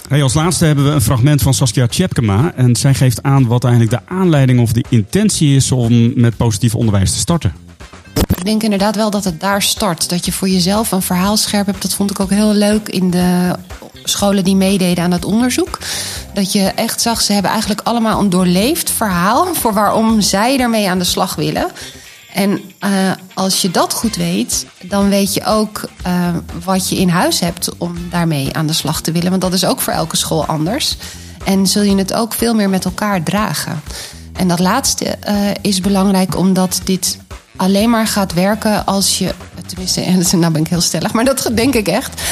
Hey, 0.09 0.23
als 0.23 0.35
laatste 0.35 0.65
hebben 0.65 0.85
we 0.85 0.91
een 0.91 1.01
fragment 1.01 1.43
van 1.43 1.55
Saskia 1.55 1.87
Tjepkema. 1.87 2.53
En 2.57 2.77
zij 2.77 2.95
geeft 2.95 3.23
aan 3.23 3.47
wat 3.47 3.65
eigenlijk 3.65 3.93
de 3.95 4.15
aanleiding 4.15 4.61
of 4.61 4.73
de 4.73 4.85
intentie 4.89 5.57
is 5.57 5.73
om 5.73 6.13
met 6.21 6.37
positief 6.37 6.75
onderwijs 6.75 7.13
te 7.13 7.19
starten. 7.19 7.53
Ik 8.29 8.45
denk 8.45 8.63
inderdaad 8.63 8.97
wel 8.97 9.11
dat 9.11 9.25
het 9.25 9.41
daar 9.41 9.63
start. 9.63 10.09
Dat 10.09 10.25
je 10.25 10.33
voor 10.33 10.49
jezelf 10.49 10.93
een 10.93 11.03
verhaal 11.03 11.37
scherp 11.37 11.67
hebt. 11.67 11.83
Dat 11.83 11.95
vond 11.95 12.11
ik 12.11 12.21
ook 12.21 12.31
heel 12.31 12.53
leuk 12.53 12.89
in 12.89 13.11
de 13.11 13.55
scholen 14.05 14.45
die 14.45 14.57
meededen 14.57 15.05
aan 15.05 15.13
het 15.13 15.25
onderzoek. 15.25 15.79
Dat 16.35 16.53
je 16.53 16.63
echt 16.63 17.01
zag, 17.01 17.21
ze 17.21 17.33
hebben 17.33 17.51
eigenlijk 17.51 17.81
allemaal 17.85 18.21
een 18.21 18.31
doorleefd 18.31 18.91
verhaal 18.91 19.55
voor 19.55 19.75
waarom 19.75 20.21
zij 20.21 20.59
ermee 20.59 20.89
aan 20.89 20.99
de 20.99 21.05
slag 21.05 21.35
willen. 21.35 21.71
En 22.39 22.61
uh, 22.85 23.11
als 23.35 23.63
je 23.63 23.71
dat 23.71 23.93
goed 23.93 24.17
weet, 24.17 24.67
dan 24.83 25.09
weet 25.09 25.35
je 25.35 25.45
ook 25.45 25.89
uh, 26.07 26.29
wat 26.65 26.89
je 26.89 26.97
in 26.97 27.09
huis 27.09 27.41
hebt 27.41 27.69
om 27.79 27.97
daarmee 28.11 28.57
aan 28.57 28.67
de 28.67 28.73
slag 28.73 29.01
te 29.01 29.13
willen. 29.13 29.31
Want 29.31 29.43
dat 29.43 29.53
is 29.53 29.65
ook 29.65 29.81
voor 29.81 29.93
elke 29.93 30.17
school 30.17 30.45
anders. 30.47 30.97
En 31.45 31.67
zul 31.67 31.83
je 31.83 31.97
het 31.97 32.15
ook 32.15 32.33
veel 32.33 32.55
meer 32.55 32.69
met 32.69 32.85
elkaar 32.85 33.23
dragen. 33.23 33.83
En 34.33 34.49
dat 34.49 34.59
laatste 34.59 35.17
uh, 35.29 35.51
is 35.61 35.81
belangrijk 35.81 36.37
omdat 36.37 36.81
dit 36.85 37.19
alleen 37.57 37.91
maar 37.91 38.07
gaat 38.07 38.33
werken 38.33 38.87
als 38.87 39.19
je. 39.19 39.35
Tenminste, 39.67 40.37
nou 40.37 40.53
ben 40.53 40.63
ik 40.63 40.69
heel 40.69 40.81
stellig, 40.81 41.13
maar 41.13 41.25
dat 41.25 41.51
denk 41.55 41.75
ik 41.75 41.89
echt. 41.89 42.23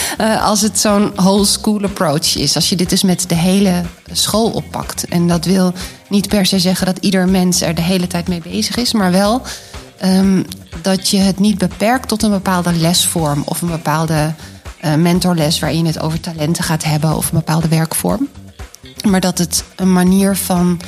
Als 0.41 0.61
het 0.61 0.79
zo'n 0.79 1.13
whole 1.15 1.45
school 1.45 1.85
approach 1.85 2.37
is. 2.37 2.55
Als 2.55 2.69
je 2.69 2.77
dit 2.77 2.91
dus 2.91 3.03
met 3.03 3.29
de 3.29 3.35
hele 3.35 3.83
school 4.13 4.51
oppakt. 4.51 5.05
En 5.09 5.29
dat 5.29 5.45
wil 5.45 5.73
niet 6.09 6.29
per 6.29 6.47
se 6.47 6.59
zeggen 6.59 6.87
dat 6.87 6.99
ieder 6.99 7.29
mens 7.29 7.61
er 7.61 7.75
de 7.75 7.83
hele 7.83 8.07
tijd 8.07 8.29
mee 8.29 8.43
bezig 8.45 8.77
is, 8.77 8.93
maar 8.93 9.11
wel 9.11 9.43
um, 10.05 10.45
dat 10.83 11.09
je 11.09 11.19
het 11.19 11.39
niet 11.39 11.59
beperkt 11.59 12.09
tot 12.09 12.23
een 12.23 12.31
bepaalde 12.31 12.73
lesvorm 12.73 13.43
of 13.45 13.63
een 13.63 13.69
bepaalde 13.69 14.35
uh, 14.85 14.95
mentorles 14.95 15.59
waarin 15.59 15.79
je 15.79 15.87
het 15.87 16.01
over 16.01 16.21
talenten 16.21 16.65
gaat 16.65 16.85
hebben 16.85 17.17
of 17.17 17.25
een 17.25 17.39
bepaalde 17.39 17.69
werkvorm. 17.69 18.29
Maar 19.09 19.21
dat 19.21 19.39
het 19.39 19.65
een 19.77 19.93
manier 19.93 20.37
van 20.37 20.81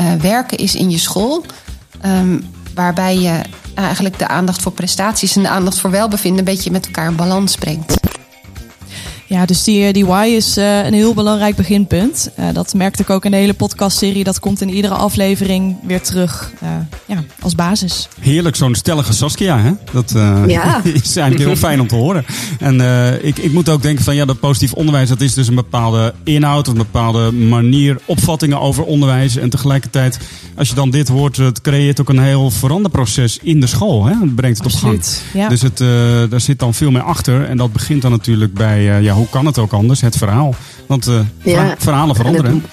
uh, 0.00 0.12
werken 0.12 0.58
is 0.58 0.74
in 0.74 0.90
je 0.90 0.98
school. 0.98 1.44
Um, 2.06 2.44
waarbij 2.74 3.18
je 3.18 3.40
eigenlijk 3.74 4.18
de 4.18 4.28
aandacht 4.28 4.62
voor 4.62 4.72
prestaties 4.72 5.36
en 5.36 5.42
de 5.42 5.48
aandacht 5.48 5.78
voor 5.78 5.90
welbevinden 5.90 6.38
een 6.38 6.44
beetje 6.44 6.70
met 6.70 6.86
elkaar 6.86 7.08
in 7.08 7.16
balans 7.16 7.56
brengt. 7.56 8.11
Ja, 9.42 9.48
dus 9.48 9.64
die, 9.64 9.92
die 9.92 10.06
why 10.06 10.26
is 10.36 10.58
uh, 10.58 10.84
een 10.84 10.92
heel 10.92 11.14
belangrijk 11.14 11.56
beginpunt. 11.56 12.30
Uh, 12.38 12.46
dat 12.52 12.74
merkte 12.74 13.02
ik 13.02 13.10
ook 13.10 13.24
in 13.24 13.30
de 13.30 13.36
hele 13.36 13.54
podcastserie. 13.54 14.24
Dat 14.24 14.40
komt 14.40 14.60
in 14.60 14.70
iedere 14.70 14.94
aflevering 14.94 15.76
weer 15.86 16.02
terug 16.02 16.52
uh, 16.62 16.68
ja, 17.06 17.22
als 17.40 17.54
basis. 17.54 18.08
Heerlijk, 18.20 18.56
zo'n 18.56 18.74
stellige 18.74 19.12
Saskia. 19.12 19.58
Hè? 19.58 19.70
Dat 19.92 20.10
ja. 20.46 20.80
is 21.02 21.16
eigenlijk 21.16 21.38
heel 21.38 21.56
fijn 21.56 21.80
om 21.80 21.86
te 21.86 21.94
horen. 21.94 22.24
En 22.58 22.80
ik, 23.24 23.38
ik 23.38 23.52
moet 23.52 23.68
ook 23.68 23.82
denken 23.82 24.04
van 24.04 24.14
ja, 24.14 24.24
dat 24.24 24.40
positief 24.40 24.72
onderwijs... 24.72 25.08
dat 25.08 25.20
is 25.20 25.34
dus 25.34 25.48
een 25.48 25.54
bepaalde 25.54 26.14
inhoud, 26.24 26.66
een 26.66 26.74
bepaalde 26.74 27.32
manier, 27.32 28.00
opvattingen 28.04 28.60
over 28.60 28.84
onderwijs. 28.84 29.36
En 29.36 29.50
tegelijkertijd, 29.50 30.18
als 30.56 30.68
je 30.68 30.74
dan 30.74 30.90
dit 30.90 31.08
hoort... 31.08 31.36
het 31.36 31.60
creëert 31.60 32.00
ook 32.00 32.08
een 32.08 32.22
heel 32.22 32.50
veranderproces 32.50 33.38
in 33.42 33.60
de 33.60 33.66
school. 33.66 34.04
Hè? 34.04 34.14
Het 34.20 34.34
brengt 34.34 34.58
het 34.58 34.66
Absoluut, 34.66 35.22
op 35.24 35.32
gang. 35.32 35.42
Ja. 35.42 35.48
Dus 35.48 35.62
het, 35.62 35.78
daar 36.30 36.40
zit 36.40 36.58
dan 36.58 36.74
veel 36.74 36.90
meer 36.90 37.02
achter. 37.02 37.44
En 37.44 37.56
dat 37.56 37.72
begint 37.72 38.02
dan 38.02 38.10
natuurlijk 38.10 38.54
bij... 38.54 38.82
ja, 38.82 39.14
hoe 39.14 39.30
kan 39.32 39.46
het 39.46 39.58
ook 39.58 39.72
anders? 39.72 40.00
Het 40.00 40.16
verhaal. 40.16 40.54
Want 40.86 41.08
uh, 41.08 41.20
ja, 41.42 41.74
verhalen 41.78 42.16
veranderen. 42.16 42.64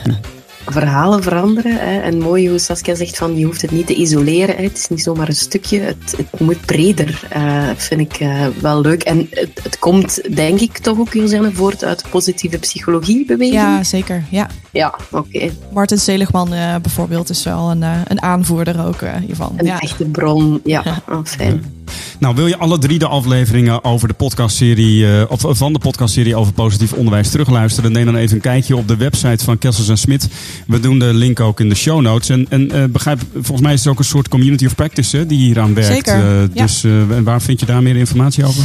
verhalen 0.66 1.22
veranderen. 1.22 1.72
Hè. 1.72 2.00
En 2.00 2.18
mooi 2.18 2.48
hoe 2.48 2.58
Saskia 2.58 2.94
zegt 2.94 3.16
van 3.16 3.38
je 3.38 3.44
hoeft 3.44 3.62
het 3.62 3.70
niet 3.70 3.86
te 3.86 3.94
isoleren. 3.94 4.56
Hè. 4.56 4.62
Het 4.62 4.76
is 4.76 4.88
niet 4.88 5.02
zomaar 5.02 5.28
een 5.28 5.34
stukje. 5.34 5.80
Het, 5.80 6.14
het 6.16 6.40
moet 6.40 6.60
breder. 6.60 7.28
Uh, 7.36 7.68
vind 7.76 8.00
ik 8.00 8.20
uh, 8.20 8.46
wel 8.60 8.80
leuk. 8.80 9.02
En 9.02 9.26
het, 9.30 9.60
het, 9.62 9.78
komt 9.78 10.36
denk 10.36 10.60
ik 10.60 10.78
toch 10.78 10.98
ook, 10.98 11.12
Josiane, 11.12 11.52
voort 11.52 11.84
uit 11.84 12.04
positieve 12.10 12.58
psychologiebeweging. 12.58 13.54
Ja, 13.54 13.84
zeker. 13.84 14.24
Ja, 14.30 14.48
ja 14.72 14.94
oké. 15.10 15.36
Okay. 15.36 15.52
Martin 15.72 15.98
Seligman 15.98 16.54
uh, 16.54 16.74
bijvoorbeeld 16.82 17.30
is 17.30 17.44
wel 17.44 17.70
een, 17.70 17.82
een 17.82 18.22
aanvoerder 18.22 18.86
ook 18.86 19.00
hiervan. 19.26 19.52
Een 19.56 19.66
ja. 19.66 19.78
echte 19.78 20.04
bron. 20.04 20.60
Ja, 20.64 20.82
oh, 21.08 21.18
fijn. 21.24 21.76
Nou, 22.18 22.34
wil 22.34 22.46
je 22.46 22.56
alle 22.56 22.78
drie 22.78 22.98
de 22.98 23.06
afleveringen 23.06 23.84
over 23.84 24.08
de 24.08 24.14
podcastserie, 24.14 25.04
uh, 25.04 25.22
of 25.28 25.44
van 25.48 25.72
de 25.72 25.78
podcastserie 25.78 26.36
over 26.36 26.52
positief 26.52 26.92
onderwijs 26.92 27.30
terugluisteren? 27.30 27.92
Neem 27.92 28.04
dan 28.04 28.16
even 28.16 28.34
een 28.34 28.42
kijkje 28.42 28.76
op 28.76 28.88
de 28.88 28.96
website 28.96 29.44
van 29.44 29.58
Kessels 29.58 29.88
en 29.88 29.98
Smit. 29.98 30.28
We 30.66 30.80
doen 30.80 30.98
de 30.98 31.14
link 31.14 31.40
ook 31.40 31.60
in 31.60 31.68
de 31.68 31.74
show 31.74 32.00
notes. 32.00 32.28
En, 32.28 32.46
en 32.48 32.76
uh, 32.76 32.84
begrijp, 32.84 33.20
volgens 33.32 33.60
mij 33.60 33.72
is 33.72 33.78
het 33.78 33.88
ook 33.88 33.98
een 33.98 34.04
soort 34.04 34.28
community 34.28 34.66
of 34.66 34.74
practice 34.74 35.16
hè, 35.16 35.26
die 35.26 35.38
hieraan 35.38 35.74
werkt. 35.74 35.92
Zeker. 35.92 36.42
Uh. 36.42 36.48
Dus 36.52 36.84
en 36.84 37.24
waar 37.24 37.42
vind 37.42 37.60
je 37.60 37.66
daar 37.66 37.82
meer 37.82 37.96
informatie 37.96 38.44
over? 38.44 38.62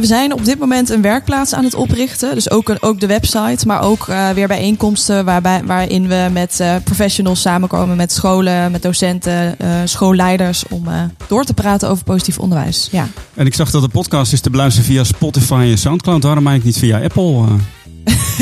we 0.00 0.06
zijn 0.06 0.32
op 0.32 0.44
dit 0.44 0.58
moment 0.58 0.90
een 0.90 1.02
werkplaats 1.02 1.54
aan 1.54 1.64
het 1.64 1.74
oprichten. 1.74 2.34
Dus 2.34 2.50
ook, 2.50 2.68
een, 2.68 2.82
ook 2.82 3.00
de 3.00 3.06
website, 3.06 3.66
maar 3.66 3.82
ook 3.82 4.06
weer 4.34 4.48
bijeenkomsten 4.48 5.24
waarbij, 5.24 5.47
waarin 5.64 6.08
we 6.08 6.28
met 6.32 6.62
professionals 6.84 7.40
samenkomen, 7.40 7.96
met 7.96 8.12
scholen, 8.12 8.70
met 8.72 8.82
docenten, 8.82 9.56
schoolleiders, 9.84 10.64
om 10.68 10.84
door 11.26 11.44
te 11.44 11.54
praten 11.54 11.88
over 11.88 12.04
positief 12.04 12.38
onderwijs. 12.38 12.88
Ja. 12.90 13.08
En 13.34 13.46
ik 13.46 13.54
zag 13.54 13.70
dat 13.70 13.82
de 13.82 13.88
podcast 13.88 14.32
is 14.32 14.40
te 14.40 14.50
beluisteren 14.50 14.88
via 14.88 15.04
Spotify 15.04 15.68
en 15.70 15.78
Soundcloud. 15.78 16.22
Waarom 16.22 16.46
eigenlijk 16.46 16.76
niet 16.76 16.90
via 16.90 17.04
Apple? 17.04 17.32
Uh... 17.32 17.52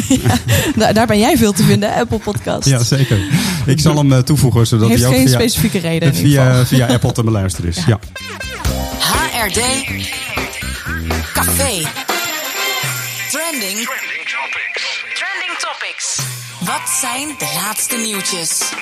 ja, 0.77 0.93
daar 0.93 1.07
ben 1.07 1.19
jij 1.19 1.37
veel 1.37 1.53
te 1.53 1.63
vinden, 1.63 1.95
Apple 1.95 2.19
Podcast. 2.19 2.69
Ja, 2.69 2.83
zeker. 2.83 3.19
Ik 3.67 3.81
zal 3.81 3.97
hem 3.97 4.25
toevoegen 4.25 4.67
zodat 4.67 4.89
Heeft 4.89 5.01
hij 5.01 5.11
ook 5.11 5.17
geen 5.17 5.29
via, 5.29 5.39
specifieke 5.39 5.79
reden. 5.79 6.15
via, 6.15 6.67
via 6.67 6.87
Apple 6.87 7.13
te 7.13 7.23
beluisteren 7.25 7.71
is. 7.71 7.85
Ja. 7.87 7.99
HRD 8.99 9.61
Café. 11.33 11.87
Trending. 13.31 13.87
Trending 13.87 14.25
topics. 14.29 15.05
Trending 15.15 15.59
topics. 15.59 16.36
Wat 16.65 16.89
zijn 17.01 17.35
de 17.39 17.53
laatste 17.55 17.97
nieuwtjes? 17.97 18.73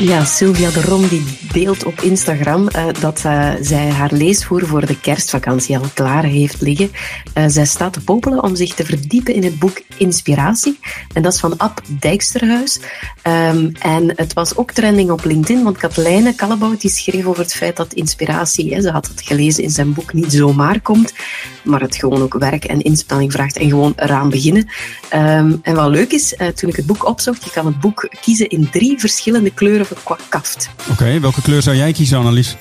Ja, 0.00 0.24
Sylvia 0.24 0.70
de 0.70 0.82
Rom 0.82 1.08
die 1.08 1.24
deelt 1.52 1.84
op 1.84 2.00
Instagram 2.00 2.68
uh, 2.76 2.84
dat 3.00 3.22
uh, 3.26 3.52
zij 3.60 3.88
haar 3.88 4.12
leesvoer 4.12 4.66
voor 4.66 4.86
de 4.86 5.00
kerstvakantie 5.00 5.78
al 5.78 5.84
klaar 5.94 6.24
heeft 6.24 6.60
liggen. 6.60 6.90
Uh, 7.34 7.44
zij 7.46 7.66
staat 7.66 7.92
te 7.92 8.00
popelen 8.00 8.42
om 8.42 8.56
zich 8.56 8.74
te 8.74 8.84
verdiepen 8.84 9.34
in 9.34 9.44
het 9.44 9.58
boek 9.58 9.80
Inspiratie. 9.96 10.78
En 11.12 11.22
dat 11.22 11.32
is 11.32 11.40
van 11.40 11.58
Ab 11.58 11.80
Dijksterhuis. 11.88 12.80
Um, 13.26 13.72
en 13.78 14.12
het 14.16 14.32
was 14.32 14.56
ook 14.56 14.72
trending 14.72 15.10
op 15.10 15.24
LinkedIn, 15.24 15.64
want 15.64 15.76
Katelijne 15.76 16.34
Kallebout 16.34 16.80
die 16.80 16.90
schreef 16.90 17.26
over 17.26 17.42
het 17.42 17.54
feit 17.54 17.76
dat 17.76 17.92
inspiratie, 17.92 18.74
hè, 18.74 18.80
ze 18.80 18.90
had 18.90 19.08
het 19.08 19.22
gelezen 19.22 19.62
in 19.62 19.70
zijn 19.70 19.92
boek, 19.92 20.12
niet 20.12 20.32
zomaar 20.32 20.80
komt, 20.80 21.14
maar 21.64 21.80
het 21.80 21.96
gewoon 21.96 22.22
ook 22.22 22.34
werk 22.34 22.64
en 22.64 22.82
inspanning 22.82 23.32
vraagt 23.32 23.56
en 23.56 23.68
gewoon 23.68 23.92
eraan 23.96 24.30
beginnen. 24.30 24.68
Um, 25.14 25.60
en 25.62 25.74
wat 25.74 25.90
leuk 25.90 26.12
is, 26.12 26.34
toen 26.54 26.70
ik 26.70 26.76
het 26.76 26.86
boek 26.86 27.06
opzocht, 27.06 27.44
je 27.44 27.50
kan 27.50 27.66
het 27.66 27.80
boek 27.80 28.08
kiezen 28.20 28.48
in 28.48 28.70
drie 28.70 28.98
verschillende 28.98 29.50
kleuren 29.54 29.86
Oké, 30.90 31.20
welke 31.20 31.42
kleur 31.42 31.62
zou 31.62 31.76
jij 31.76 31.92
kiezen, 31.92 32.18
Annelies? 32.18 32.56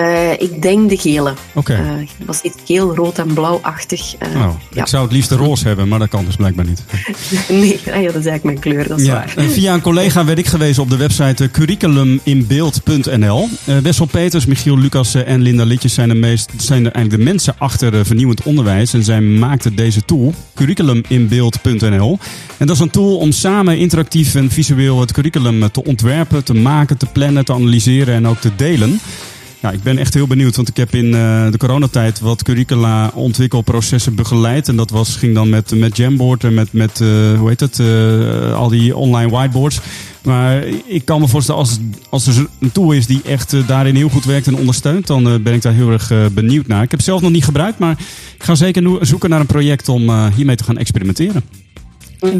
Uh, 0.00 0.32
ik 0.32 0.62
denk 0.62 0.88
de 0.88 0.96
gele. 0.96 1.30
Oké. 1.30 1.72
Okay. 1.72 1.80
Uh, 1.80 1.98
het 1.98 2.26
was 2.26 2.40
iets 2.40 2.56
geel, 2.64 2.94
rood 2.94 3.18
en 3.18 3.34
blauwachtig. 3.34 4.14
Uh, 4.22 4.36
oh, 4.36 4.54
ja. 4.70 4.82
Ik 4.82 4.88
zou 4.88 5.02
het 5.02 5.12
liefst 5.12 5.30
roze 5.30 5.66
hebben, 5.66 5.88
maar 5.88 5.98
dat 5.98 6.08
kan 6.08 6.24
dus 6.24 6.36
blijkbaar 6.36 6.64
niet. 6.64 6.84
nee, 7.48 7.80
ah 7.92 8.02
ja, 8.02 8.12
dat 8.12 8.22
is 8.22 8.26
eigenlijk 8.26 8.42
mijn 8.42 8.58
kleur, 8.58 8.88
dat 8.88 9.00
is 9.00 9.06
ja. 9.06 9.12
waar. 9.12 9.44
via 9.48 9.74
een 9.74 9.80
collega 9.80 10.24
werd 10.24 10.38
ik 10.38 10.46
gewezen 10.46 10.82
op 10.82 10.90
de 10.90 10.96
website 10.96 11.50
curriculuminbeeld.nl. 11.50 13.48
Wessel 13.82 14.06
Peters, 14.06 14.46
Michiel 14.46 14.78
Lucas 14.78 15.14
en 15.14 15.40
Linda 15.40 15.64
Litjes 15.64 15.94
zijn, 15.94 16.08
de 16.08 16.14
meest, 16.14 16.50
zijn 16.56 16.82
eigenlijk 16.82 17.10
de 17.10 17.30
mensen 17.30 17.54
achter 17.58 18.06
vernieuwend 18.06 18.42
onderwijs. 18.42 18.94
En 18.94 19.04
zij 19.04 19.20
maakten 19.20 19.76
deze 19.76 20.04
tool, 20.04 20.34
curriculuminbeeld.nl. 20.54 22.18
En 22.56 22.66
dat 22.66 22.76
is 22.76 22.82
een 22.82 22.90
tool 22.90 23.16
om 23.16 23.32
samen 23.32 23.78
interactief 23.78 24.34
en 24.34 24.50
visueel 24.50 25.00
het 25.00 25.12
curriculum 25.12 25.70
te 25.70 25.84
ontwerpen, 25.84 26.44
te 26.44 26.54
maken, 26.54 26.98
te 26.98 27.06
plannen, 27.06 27.44
te 27.44 27.52
analyseren 27.52 28.14
en 28.14 28.26
ook 28.26 28.38
te 28.38 28.50
delen. 28.56 29.00
Ja, 29.64 29.70
ik 29.70 29.82
ben 29.82 29.98
echt 29.98 30.14
heel 30.14 30.26
benieuwd, 30.26 30.56
want 30.56 30.68
ik 30.68 30.76
heb 30.76 30.94
in 30.94 31.04
uh, 31.04 31.50
de 31.50 31.58
coronatijd 31.58 32.20
wat 32.20 32.42
curricula 32.42 33.10
ontwikkelprocessen 33.14 34.14
begeleid. 34.14 34.68
En 34.68 34.76
dat 34.76 34.90
was, 34.90 35.16
ging 35.16 35.34
dan 35.34 35.48
met, 35.48 35.74
met 35.74 35.96
Jamboard 35.96 36.44
en 36.44 36.54
met, 36.54 36.72
met 36.72 37.00
uh, 37.00 37.38
hoe 37.38 37.48
heet 37.48 37.60
het, 37.60 37.78
uh, 37.78 38.54
al 38.54 38.68
die 38.68 38.96
online 38.96 39.30
whiteboards. 39.30 39.80
Maar 40.22 40.64
ik 40.86 41.04
kan 41.04 41.20
me 41.20 41.28
voorstellen, 41.28 41.60
als, 41.60 41.78
als 42.08 42.26
er 42.26 42.46
een 42.60 42.72
tool 42.72 42.92
is 42.92 43.06
die 43.06 43.20
echt 43.24 43.66
daarin 43.66 43.94
heel 43.94 44.08
goed 44.08 44.24
werkt 44.24 44.46
en 44.46 44.56
ondersteunt, 44.56 45.06
dan 45.06 45.42
ben 45.42 45.54
ik 45.54 45.62
daar 45.62 45.74
heel 45.74 45.90
erg 45.90 46.12
benieuwd 46.32 46.66
naar. 46.66 46.82
Ik 46.82 46.90
heb 46.90 46.98
het 46.98 47.08
zelf 47.08 47.20
nog 47.20 47.30
niet 47.30 47.44
gebruikt, 47.44 47.78
maar 47.78 47.98
ik 48.34 48.42
ga 48.42 48.54
zeker 48.54 49.06
zoeken 49.06 49.30
naar 49.30 49.40
een 49.40 49.46
project 49.46 49.88
om 49.88 50.28
hiermee 50.28 50.56
te 50.56 50.64
gaan 50.64 50.78
experimenteren. 50.78 51.42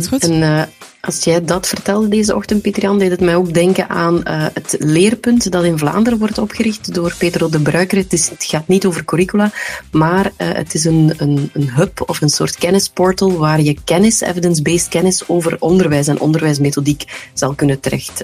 Goed. 0.08 0.28
En 0.28 0.68
als 1.04 1.24
jij 1.24 1.44
dat 1.44 1.68
vertelde 1.68 2.08
deze 2.08 2.34
ochtend, 2.34 2.62
Pieter-Jan, 2.62 2.98
deed 2.98 3.10
het 3.10 3.20
mij 3.20 3.36
ook 3.36 3.54
denken 3.54 3.88
aan 3.88 4.14
uh, 4.14 4.46
het 4.54 4.76
leerpunt 4.78 5.50
dat 5.50 5.64
in 5.64 5.78
Vlaanderen 5.78 6.18
wordt 6.18 6.38
opgericht 6.38 6.94
door 6.94 7.14
Pedro 7.18 7.48
de 7.48 7.60
Bruiker. 7.60 7.98
Het, 7.98 8.12
is, 8.12 8.28
het 8.28 8.44
gaat 8.44 8.68
niet 8.68 8.86
over 8.86 9.04
curricula, 9.04 9.52
maar 9.90 10.24
uh, 10.26 10.30
het 10.52 10.74
is 10.74 10.84
een, 10.84 11.14
een, 11.16 11.50
een 11.52 11.70
hub 11.70 12.02
of 12.06 12.20
een 12.20 12.28
soort 12.28 12.56
kennisportal 12.56 13.36
waar 13.36 13.60
je 13.60 13.76
kennis, 13.84 14.20
evidence-based 14.20 14.88
kennis 14.88 15.28
over 15.28 15.56
onderwijs 15.58 16.06
en 16.06 16.20
onderwijsmethodiek 16.20 17.28
zal 17.32 17.54
kunnen 17.54 17.80
terecht 17.80 18.22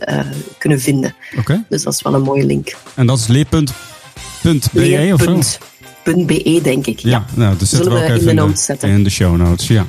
kunnen 0.58 0.80
vinden. 0.80 1.14
Okay. 1.38 1.64
Dus 1.68 1.82
dat 1.82 1.94
is 1.94 2.02
wel 2.02 2.14
een 2.14 2.22
mooie 2.22 2.44
link. 2.44 2.76
En 2.94 3.06
dat 3.06 3.18
is 3.18 3.26
leerpunt.be 3.26 5.10
of 5.12 5.22
zo? 5.22 5.40
.be, 6.04 6.60
denk 6.62 6.86
ik. 6.86 6.98
Ja, 6.98 7.10
ja. 7.10 7.24
nou, 7.34 7.56
dat 7.56 7.68
zetten 7.68 7.90
Zullen 7.90 7.92
we 7.92 8.12
ook 8.12 8.20
we 8.20 8.20
in 8.20 8.36
de 8.36 8.42
notes 8.42 8.64
zetten. 8.64 8.88
In 8.88 9.04
de 9.04 9.10
show 9.10 9.36
notes, 9.36 9.66
ja. 9.66 9.86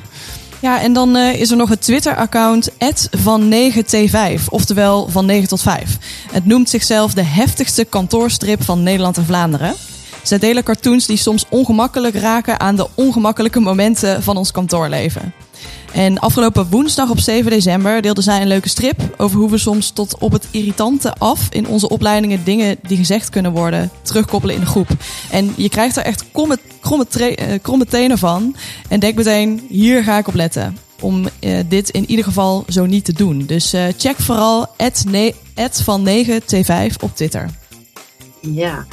Ja, 0.62 0.80
en 0.80 0.92
dan 0.92 1.16
uh, 1.16 1.40
is 1.40 1.50
er 1.50 1.56
nog 1.56 1.68
het 1.68 1.80
Twitter-account 1.80 2.70
van 3.10 3.52
9T5, 3.52 4.44
oftewel 4.48 5.08
van 5.08 5.26
9 5.26 5.48
tot 5.48 5.62
5. 5.62 5.98
Het 6.32 6.46
noemt 6.46 6.70
zichzelf 6.70 7.14
de 7.14 7.22
heftigste 7.22 7.84
kantoorstrip 7.84 8.64
van 8.64 8.82
Nederland 8.82 9.16
en 9.16 9.24
Vlaanderen. 9.24 9.74
Zij 10.22 10.38
delen 10.38 10.62
cartoons 10.62 11.06
die 11.06 11.16
soms 11.16 11.44
ongemakkelijk 11.48 12.14
raken 12.14 12.60
aan 12.60 12.76
de 12.76 12.88
ongemakkelijke 12.94 13.60
momenten 13.60 14.22
van 14.22 14.36
ons 14.36 14.50
kantoorleven. 14.50 15.34
En 15.92 16.18
afgelopen 16.18 16.66
woensdag 16.70 17.10
op 17.10 17.18
7 17.18 17.50
december 17.50 18.02
deelde 18.02 18.22
zij 18.22 18.40
een 18.40 18.46
leuke 18.46 18.68
strip 18.68 19.14
over 19.16 19.38
hoe 19.38 19.50
we 19.50 19.58
soms 19.58 19.90
tot 19.90 20.18
op 20.18 20.32
het 20.32 20.46
irritante 20.50 21.14
af 21.14 21.46
in 21.50 21.66
onze 21.66 21.88
opleidingen 21.88 22.44
dingen 22.44 22.76
die 22.82 22.96
gezegd 22.96 23.30
kunnen 23.30 23.52
worden 23.52 23.90
terugkoppelen 24.02 24.54
in 24.54 24.60
de 24.60 24.66
groep. 24.66 24.88
En 25.30 25.52
je 25.56 25.68
krijgt 25.68 25.96
er 25.96 26.04
echt 26.04 26.24
kromme, 26.32 26.58
kromme, 26.80 27.06
kromme 27.62 27.86
tenen 27.86 28.18
van. 28.18 28.56
En 28.88 29.00
denk 29.00 29.14
meteen, 29.14 29.66
hier 29.68 30.02
ga 30.02 30.18
ik 30.18 30.28
op 30.28 30.34
letten. 30.34 30.78
Om 31.00 31.28
uh, 31.40 31.58
dit 31.68 31.90
in 31.90 32.10
ieder 32.10 32.24
geval 32.24 32.64
zo 32.68 32.86
niet 32.86 33.04
te 33.04 33.12
doen. 33.12 33.46
Dus 33.46 33.74
uh, 33.74 33.84
check 33.96 34.16
vooral 34.18 34.66
van 35.82 36.08
9T5 36.08 36.94
op 37.00 37.16
Twitter. 37.16 37.50
Ja, 38.40 38.86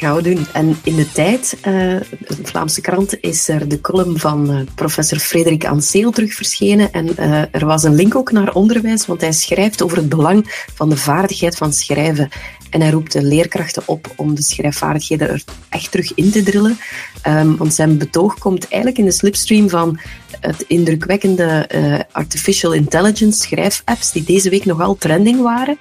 gaan 0.00 0.16
we 0.16 0.22
doen. 0.22 0.46
En 0.52 0.76
in 0.84 0.96
de 0.96 1.12
tijd, 1.12 1.56
uh, 1.58 1.64
de 1.64 2.36
Vlaamse 2.42 2.80
krant, 2.80 3.20
is 3.20 3.48
er 3.48 3.68
de 3.68 3.80
column 3.80 4.18
van 4.18 4.50
uh, 4.50 4.60
professor 4.74 5.18
Frederik 5.18 5.66
Anseel 5.66 6.10
terug 6.10 6.34
verschenen. 6.34 6.92
En 6.92 7.06
uh, 7.18 7.54
er 7.54 7.66
was 7.66 7.82
een 7.82 7.94
link 7.94 8.14
ook 8.14 8.32
naar 8.32 8.52
onderwijs, 8.52 9.06
want 9.06 9.20
hij 9.20 9.32
schrijft 9.32 9.82
over 9.82 9.96
het 9.96 10.08
belang 10.08 10.64
van 10.74 10.88
de 10.88 10.96
vaardigheid 10.96 11.56
van 11.56 11.72
schrijven. 11.72 12.28
En 12.70 12.80
hij 12.80 12.90
roept 12.90 13.12
de 13.12 13.22
leerkrachten 13.22 13.82
op 13.86 14.12
om 14.16 14.34
de 14.34 14.42
schrijfvaardigheden 14.42 15.28
er 15.28 15.44
echt 15.68 15.90
terug 15.90 16.14
in 16.14 16.30
te 16.30 16.42
drillen. 16.42 16.78
Um, 17.26 17.56
want 17.56 17.74
zijn 17.74 17.98
betoog 17.98 18.38
komt 18.38 18.68
eigenlijk 18.68 18.98
in 18.98 19.04
de 19.04 19.12
slipstream 19.12 19.68
van 19.68 19.98
het 20.40 20.64
indrukwekkende 20.66 21.68
uh, 21.74 21.98
artificial 22.12 22.72
intelligence 22.72 23.40
schrijfapps 23.40 24.12
die 24.12 24.24
deze 24.24 24.50
week 24.50 24.64
nogal 24.64 24.96
trending 24.96 25.42
waren. 25.42 25.78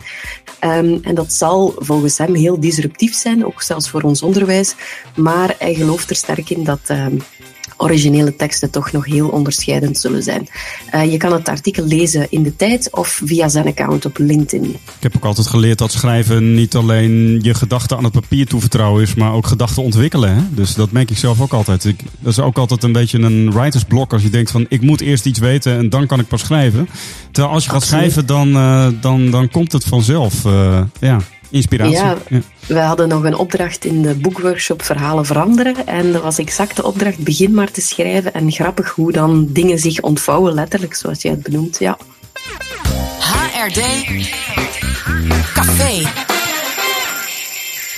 Um, 0.64 1.00
en 1.04 1.16
dat 1.16 1.34
zal 1.34 1.74
volgens 1.78 2.18
hem 2.18 2.36
heel 2.36 2.60
disruptief 2.60 3.16
zijn, 3.16 3.46
ook 3.46 3.62
zelfs 3.62 3.90
voor 3.90 4.02
ons 4.02 4.22
onderwijs. 4.22 4.76
Maar 5.16 5.56
hij 5.60 5.74
gelooft 5.74 6.10
er 6.10 6.16
sterk 6.16 6.50
in 6.50 6.64
dat 6.64 6.80
um, 6.92 7.22
originele 7.82 8.36
teksten 8.36 8.70
toch 8.70 8.92
nog 8.92 9.06
heel 9.06 9.28
onderscheidend 9.28 9.98
zullen 9.98 10.24
zijn. 10.24 10.48
Uh, 10.96 11.12
je 11.12 11.18
kan 11.18 11.34
het 11.34 11.48
artikel 11.50 11.86
lezen 11.86 12.28
in 12.30 12.44
de 12.44 12.56
tijd 12.56 12.88
of 12.92 13.22
via 13.26 13.48
zijn 13.50 13.68
account 13.68 14.06
op 14.06 14.18
LinkedIn. 14.18 14.70
Ik 14.70 14.80
heb 15.00 15.16
ook 15.16 15.26
altijd 15.26 15.48
geleerd 15.48 15.78
dat 15.78 15.92
schrijven 15.92 16.54
niet 16.54 16.76
alleen 16.76 17.40
je 17.42 17.54
gedachten 17.54 17.98
aan 17.98 18.04
het 18.04 18.14
papier 18.14 18.46
toevertrouwen 18.46 19.02
is, 19.02 19.14
maar 19.14 19.34
ook 19.34 19.48
gedachten 19.48 19.84
ontwikkelen. 19.84 20.36
Hè? 20.36 20.42
Dus 20.50 20.76
dat 20.76 20.92
merk 20.92 21.10
ik 21.10 21.18
zelf 21.18 21.42
ook 21.42 21.54
altijd. 21.54 21.86
Ik, 21.86 22.04
dat 22.20 22.32
is 22.32 22.40
ook 22.40 22.58
altijd 22.58 22.84
een 22.84 22.92
beetje 22.92 23.20
een 23.20 23.52
writersblok 23.52 24.14
als 24.14 24.22
je 24.22 24.30
denkt 24.30 24.52
van 24.52 24.66
ik 24.70 24.82
moet 24.82 25.02
eerst 25.02 25.26
iets 25.26 25.40
weten 25.40 25.78
en 25.78 25.90
dan 25.90 26.08
kan 26.08 26.20
ik 26.20 26.28
pas 26.28 26.42
schrijven. 26.42 26.90
Terwijl 27.32 27.54
als 27.54 27.64
je 27.64 27.70
gaat 27.70 27.84
schrijven, 27.84 28.26
dan, 28.26 28.50
uh, 28.50 28.88
dan, 29.02 29.32
dan 29.32 29.50
komt 29.50 29.72
het 29.72 29.84
vanzelf. 29.84 30.46
Uh, 30.46 30.82
ja. 31.00 31.18
Inspiratie. 31.50 31.96
Ja, 31.96 32.18
ja, 32.30 32.42
we 32.68 32.80
hadden 32.80 33.08
nog 33.08 33.24
een 33.24 33.36
opdracht 33.36 33.86
in 33.86 34.02
de 34.02 34.16
boekworkshop 34.16 34.84
Verhalen 34.84 35.26
veranderen. 35.26 35.88
En 35.88 36.12
dat 36.12 36.22
was 36.22 36.38
exact 36.38 36.76
de 36.76 36.84
opdracht, 36.84 37.18
begin 37.18 37.54
maar 37.54 37.72
te 37.72 37.82
schrijven. 37.82 38.34
En 38.34 38.52
grappig 38.52 38.90
hoe 38.90 39.12
dan 39.12 39.48
dingen 39.50 39.80
zich 39.80 40.02
ontvouwen, 40.02 40.54
letterlijk, 40.54 40.94
zoals 40.94 41.22
jij 41.22 41.32
het 41.32 41.44
benoemt. 41.44 41.80
Ja. 41.80 41.98
HRD 43.20 43.82
Café. 45.54 46.28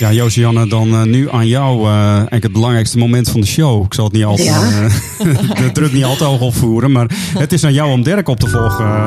Ja, 0.02 0.12
Josianne, 0.12 0.66
dan 0.66 0.88
uh, 0.88 1.02
nu 1.02 1.30
aan 1.30 1.46
jou 1.46 1.88
uh, 1.88 2.06
eigenlijk 2.14 2.42
het 2.42 2.52
belangrijkste 2.52 2.98
moment 2.98 3.28
van 3.30 3.40
de 3.40 3.46
show. 3.46 3.84
Ik 3.84 3.94
zal 3.94 4.04
het 4.04 4.12
niet 4.12 4.24
altijd, 4.24 4.48
ja. 4.48 4.82
uh, 5.24 5.38
de 5.62 5.70
druk 5.72 5.92
niet 5.92 6.04
altijd 6.04 6.28
hoog 6.28 6.40
opvoeren, 6.40 6.92
maar 6.92 7.10
het 7.38 7.52
is 7.52 7.64
aan 7.64 7.72
jou 7.72 7.92
om 7.92 8.02
Dirk 8.02 8.28
op 8.28 8.40
te 8.40 8.48
volgen 8.48 9.04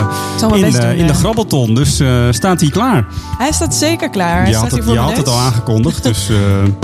in, 0.55 0.71
doen, 0.71 0.81
in 0.81 1.07
de 1.07 1.13
grabbelton. 1.13 1.75
Dus 1.75 2.01
staat 2.29 2.61
hij 2.61 2.69
klaar? 2.69 3.07
Hij 3.37 3.51
staat 3.51 3.75
zeker 3.75 4.09
klaar. 4.09 4.37
Hij 4.37 4.47
je 4.47 4.53
staat 4.53 4.63
had, 4.63 4.71
het, 4.71 4.83
voor 4.83 4.93
je 4.93 4.99
de 4.99 5.05
had 5.05 5.17
het 5.17 5.25
neus. 5.25 5.35
al 5.35 5.41
aangekondigd, 5.41 6.03
dus... 6.03 6.29
Um, 6.29 6.75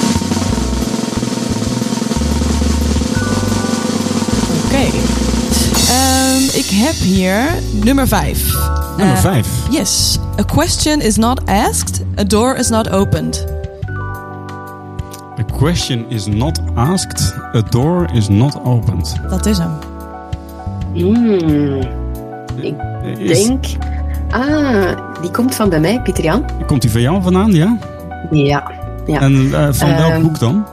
ik 6.53 6.69
heb 6.69 6.95
hier 6.95 7.45
nummer 7.71 8.07
5. 8.07 8.53
Nummer 8.97 9.17
5? 9.17 9.47
yes. 9.69 10.17
A 10.39 10.43
question 10.43 11.01
is 11.01 11.15
not 11.15 11.45
asked, 11.45 12.01
a 12.19 12.23
door 12.23 12.55
is 12.55 12.69
not 12.69 12.89
opened. 12.89 13.50
A 15.61 15.63
question 15.63 16.09
is 16.09 16.25
not 16.27 16.59
asked, 16.75 17.35
a 17.53 17.61
door 17.61 18.09
is 18.13 18.29
not 18.29 18.59
opened. 18.63 19.15
Dat 19.29 19.45
is 19.45 19.57
hem. 19.57 19.71
Mm, 20.93 21.81
ik 22.61 22.75
Is- 23.17 23.45
denk... 23.45 23.65
Ah, 24.29 25.21
die 25.21 25.31
komt 25.31 25.55
van 25.55 25.69
bij 25.69 25.79
mij, 25.79 26.01
Pieter 26.01 26.23
Jan. 26.23 26.45
Komt 26.65 26.81
die 26.81 26.91
van 26.91 27.01
jou 27.01 27.21
vandaan, 27.21 27.51
ja? 27.51 27.77
Ja. 28.31 28.71
ja. 29.05 29.19
En 29.21 29.49
eh, 29.53 29.67
van 29.71 29.95
welk 29.95 30.11
Ehm, 30.11 30.21
boek 30.21 30.39
dan? 30.39 30.65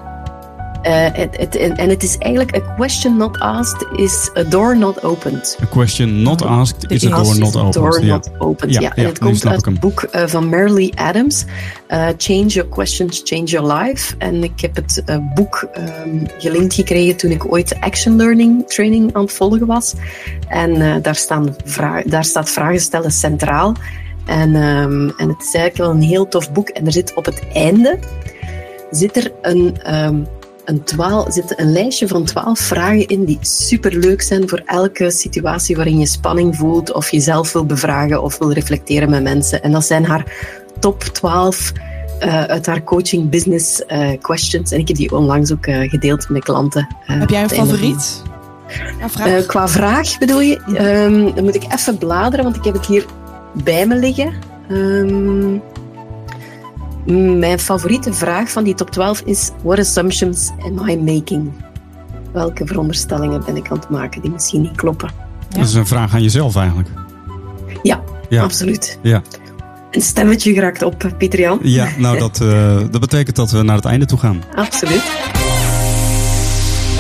Eh, 0.89 1.09
het, 1.13 1.37
het, 1.37 1.57
en 1.57 1.89
het 1.89 2.03
is 2.03 2.19
eigenlijk 2.19 2.57
a 2.57 2.75
question 2.75 3.17
not 3.17 3.39
asked 3.39 3.87
is 3.97 4.31
a 4.37 4.43
door 4.43 4.77
not 4.77 5.03
opened. 5.05 5.59
A 5.63 5.67
question 5.67 6.23
not 6.23 6.43
asked 6.43 6.91
is 6.91 7.07
a 7.07 7.23
door 7.23 7.39
not 7.39 7.57
opened. 7.57 7.75
door 7.75 8.05
ja. 8.05 8.15
not 8.15 8.31
opened. 8.39 8.73
Ja, 8.73 8.81
Ja, 8.81 8.95
en 8.95 9.03
ja, 9.03 9.09
het 9.09 9.19
komt 9.19 9.47
uit 9.47 9.65
het 9.65 9.81
boek 9.81 10.03
eh, 10.03 10.27
van 10.27 10.49
Marilee 10.49 10.93
Adams, 10.95 11.45
eh, 11.87 12.07
Change 12.17 12.47
Your 12.47 12.69
Questions, 12.69 13.21
Change 13.25 13.45
Your 13.45 13.73
Life. 13.73 14.15
En 14.19 14.43
ik 14.43 14.61
heb 14.61 14.77
het 14.77 15.03
boek 15.35 15.69
ehm, 15.73 16.25
gelinkt 16.39 16.75
gekregen 16.75 17.17
toen 17.17 17.31
ik 17.31 17.53
ooit 17.53 17.69
de 17.69 17.81
Action 17.81 18.17
Learning 18.17 18.69
Training 18.69 19.15
aan 19.15 19.23
het 19.23 19.33
volgen 19.33 19.67
was. 19.67 19.95
En 20.49 21.03
daar, 21.03 21.17
staan 21.17 21.57
daar 22.05 22.25
staat 22.25 22.51
vragen 22.51 22.81
stellen 22.81 23.11
centraal. 23.11 23.75
En, 24.27 24.55
ehm, 24.55 25.09
en 25.17 25.29
het 25.29 25.41
is 25.41 25.55
eigenlijk 25.55 25.77
wel 25.77 25.91
een 25.91 26.03
heel 26.03 26.29
tof 26.29 26.53
boek. 26.53 26.69
En 26.69 26.87
er 26.87 26.93
zit 26.93 27.15
op 27.15 27.25
het 27.25 27.43
einde 27.53 27.99
zit 28.91 29.17
er 29.17 29.33
een, 29.43 29.77
ehm, 29.83 30.17
een, 30.69 30.85
twaal, 30.85 31.33
zit 31.33 31.59
een 31.59 31.73
lijstje 31.73 32.09
van 32.09 32.25
twaalf 32.25 32.59
vragen 32.59 33.07
in 33.07 33.25
die 33.25 33.39
superleuk 33.41 34.23
zijn 34.23 34.49
voor 34.49 34.63
elke 34.65 35.11
situatie 35.11 35.77
waarin 35.77 35.99
je 35.99 36.07
spanning 36.07 36.57
voelt 36.57 36.93
of 36.93 37.11
jezelf 37.11 37.53
wil 37.53 37.67
bevragen 37.67 38.23
of 38.23 38.39
wil 38.39 38.53
reflecteren 38.53 39.11
met 39.11 39.23
mensen. 39.23 39.63
En 39.63 39.73
dat 39.73 39.85
zijn 39.85 40.05
haar 40.05 40.25
top 40.81 41.01
12 41.03 41.73
uh, 42.21 42.45
uit 42.45 42.67
haar 42.67 42.85
coaching 42.85 43.31
business 43.31 43.83
uh, 43.89 44.11
questions. 44.21 44.73
En 44.73 44.79
ik 44.79 44.89
heb 44.89 44.97
die 44.97 45.13
onlangs 45.13 45.53
ook 45.53 45.67
uh, 45.67 45.91
gedeeld 45.91 46.29
met 46.29 46.45
klanten. 46.45 46.97
heb 47.05 47.31
jij 47.31 47.43
een 47.43 47.51
favoriet? 47.51 48.23
Vraag? 49.07 49.47
qua 49.47 49.69
vraag 49.69 50.19
bedoel 50.19 50.41
je? 50.41 50.61
Um, 50.67 51.35
dan 51.35 51.45
moet 51.45 51.55
ik 51.55 51.73
even 51.73 51.99
bladeren, 51.99 52.45
want 52.45 52.57
ik 52.57 52.65
heb 52.65 52.75
het 52.75 52.87
hier 52.87 53.05
bij 53.65 53.87
me 53.87 53.95
liggen. 53.95 54.33
Um, 54.71 55.63
mijn 57.15 57.59
favoriete 57.59 58.13
vraag 58.13 58.51
van 58.51 58.65
die 58.65 58.75
top 58.75 58.91
12 58.91 59.21
is: 59.21 59.51
What 59.63 59.79
assumptions 59.79 60.51
am 60.63 60.89
I 60.89 60.97
making? 60.97 61.53
Welke 62.33 62.67
veronderstellingen 62.67 63.45
ben 63.45 63.57
ik 63.57 63.71
aan 63.71 63.79
het 63.79 63.89
maken 63.89 64.23
die 64.23 64.31
misschien 64.31 64.61
niet 64.61 64.77
kloppen? 64.77 65.11
Ja. 65.49 65.59
Dat 65.59 65.69
is 65.69 65.75
een 65.75 65.87
vraag 65.87 66.15
aan 66.15 66.23
jezelf 66.23 66.57
eigenlijk. 66.57 66.89
Ja, 67.83 68.03
ja. 68.29 68.43
absoluut. 68.43 68.99
Ja. 69.03 69.23
Een 69.91 70.01
stemmetje 70.01 70.53
geraakt 70.53 70.83
op, 70.83 71.13
Pieter 71.19 71.41
Jan. 71.41 71.59
Ja, 71.63 71.89
nou 71.99 72.19
dat, 72.19 72.41
uh, 72.43 72.77
dat 72.91 73.01
betekent 73.01 73.37
dat 73.37 73.51
we 73.51 73.63
naar 73.63 73.77
het 73.77 73.85
einde 73.85 74.07
toe 74.07 74.19
gaan. 74.19 74.43
Absoluut. 74.55 75.03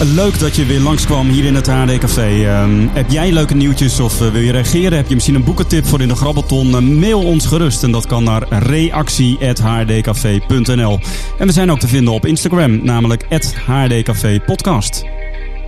Leuk 0.04 0.38
dat 0.38 0.56
je 0.56 0.64
weer 0.64 0.80
langskwam 0.80 1.28
hier 1.28 1.44
in 1.44 1.54
het 1.54 1.66
HD 1.66 1.98
Café. 1.98 2.30
Uh, 2.30 2.64
heb 2.92 3.10
jij 3.10 3.32
leuke 3.32 3.54
nieuwtjes 3.54 4.00
of 4.00 4.20
uh, 4.20 4.30
wil 4.30 4.40
je 4.40 4.52
reageren? 4.52 4.96
Heb 4.96 5.08
je 5.08 5.14
misschien 5.14 5.34
een 5.34 5.44
boekentip 5.44 5.86
voor 5.86 6.00
in 6.00 6.08
de 6.08 6.14
grabbelton? 6.14 6.68
Uh, 6.68 6.78
mail 6.78 7.24
ons 7.24 7.46
gerust 7.46 7.82
en 7.82 7.90
dat 7.90 8.06
kan 8.06 8.24
naar 8.24 8.46
reactie.hdcafé.nl. 8.48 10.98
En 11.38 11.46
we 11.46 11.52
zijn 11.52 11.70
ook 11.70 11.78
te 11.78 11.88
vinden 11.88 12.14
op 12.14 12.26
Instagram, 12.26 12.84
namelijk 12.84 13.26
@hdcafé 13.66 14.40
podcast. 14.46 15.04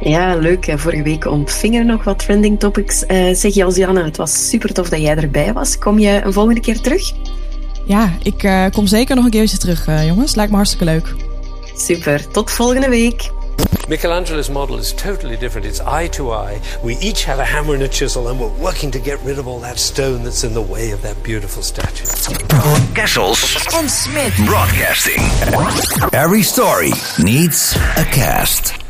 Ja, 0.01 0.35
leuk. 0.35 0.73
Vorige 0.77 1.03
week 1.03 1.27
ontvingen 1.27 1.87
nog 1.87 2.05
wat 2.05 2.19
trending 2.19 2.59
topics. 2.59 3.05
Uh, 3.09 3.35
zeg 3.35 3.55
Josianne, 3.55 4.05
het 4.05 4.17
was 4.17 4.49
super 4.49 4.73
tof 4.73 4.89
dat 4.89 5.01
jij 5.01 5.17
erbij 5.17 5.53
was. 5.53 5.79
Kom 5.79 5.99
je 5.99 6.21
een 6.25 6.33
volgende 6.33 6.61
keer 6.61 6.81
terug? 6.81 7.13
Ja, 7.87 8.13
ik 8.23 8.43
uh, 8.43 8.67
kom 8.73 8.87
zeker 8.87 9.17
nog 9.17 9.25
een 9.25 9.31
keertje 9.31 9.59
terug, 9.59 9.89
uh, 9.89 10.07
jongens. 10.07 10.35
Lijkt 10.35 10.51
me 10.51 10.57
hartstikke 10.57 10.85
leuk. 10.85 11.15
Super. 11.77 12.31
Tot 12.31 12.51
volgende 12.51 12.89
week. 12.89 13.31
Michelangelo's 13.91 14.49
model 14.49 14.79
is 14.79 14.93
totally 14.93 15.37
different. 15.37 15.67
It's 15.67 15.81
eye 15.81 16.07
to 16.09 16.31
eye. 16.31 16.61
We 16.85 16.95
each 16.99 17.25
have 17.25 17.41
a 17.41 17.45
hammer 17.45 17.75
and 17.75 17.83
a 17.83 17.89
chisel, 17.89 18.29
and 18.29 18.39
we're 18.39 18.57
working 18.57 18.93
to 18.93 19.01
get 19.01 19.19
rid 19.25 19.37
of 19.41 19.49
all 19.49 19.59
that 19.61 19.81
stone 19.81 20.23
that's 20.23 20.45
in 20.45 20.55
the 20.55 20.63
way 20.63 20.93
of 20.93 21.03
that 21.03 21.21
beautiful 21.25 21.61
statue. 21.61 22.05
Kessels 22.95 23.43
en 23.75 23.89
Smith 23.89 24.37
Broadcasting. 24.47 25.19
Every 26.13 26.43
story 26.43 26.93
needs 27.19 27.75
a 27.97 28.05
cast. 28.05 28.81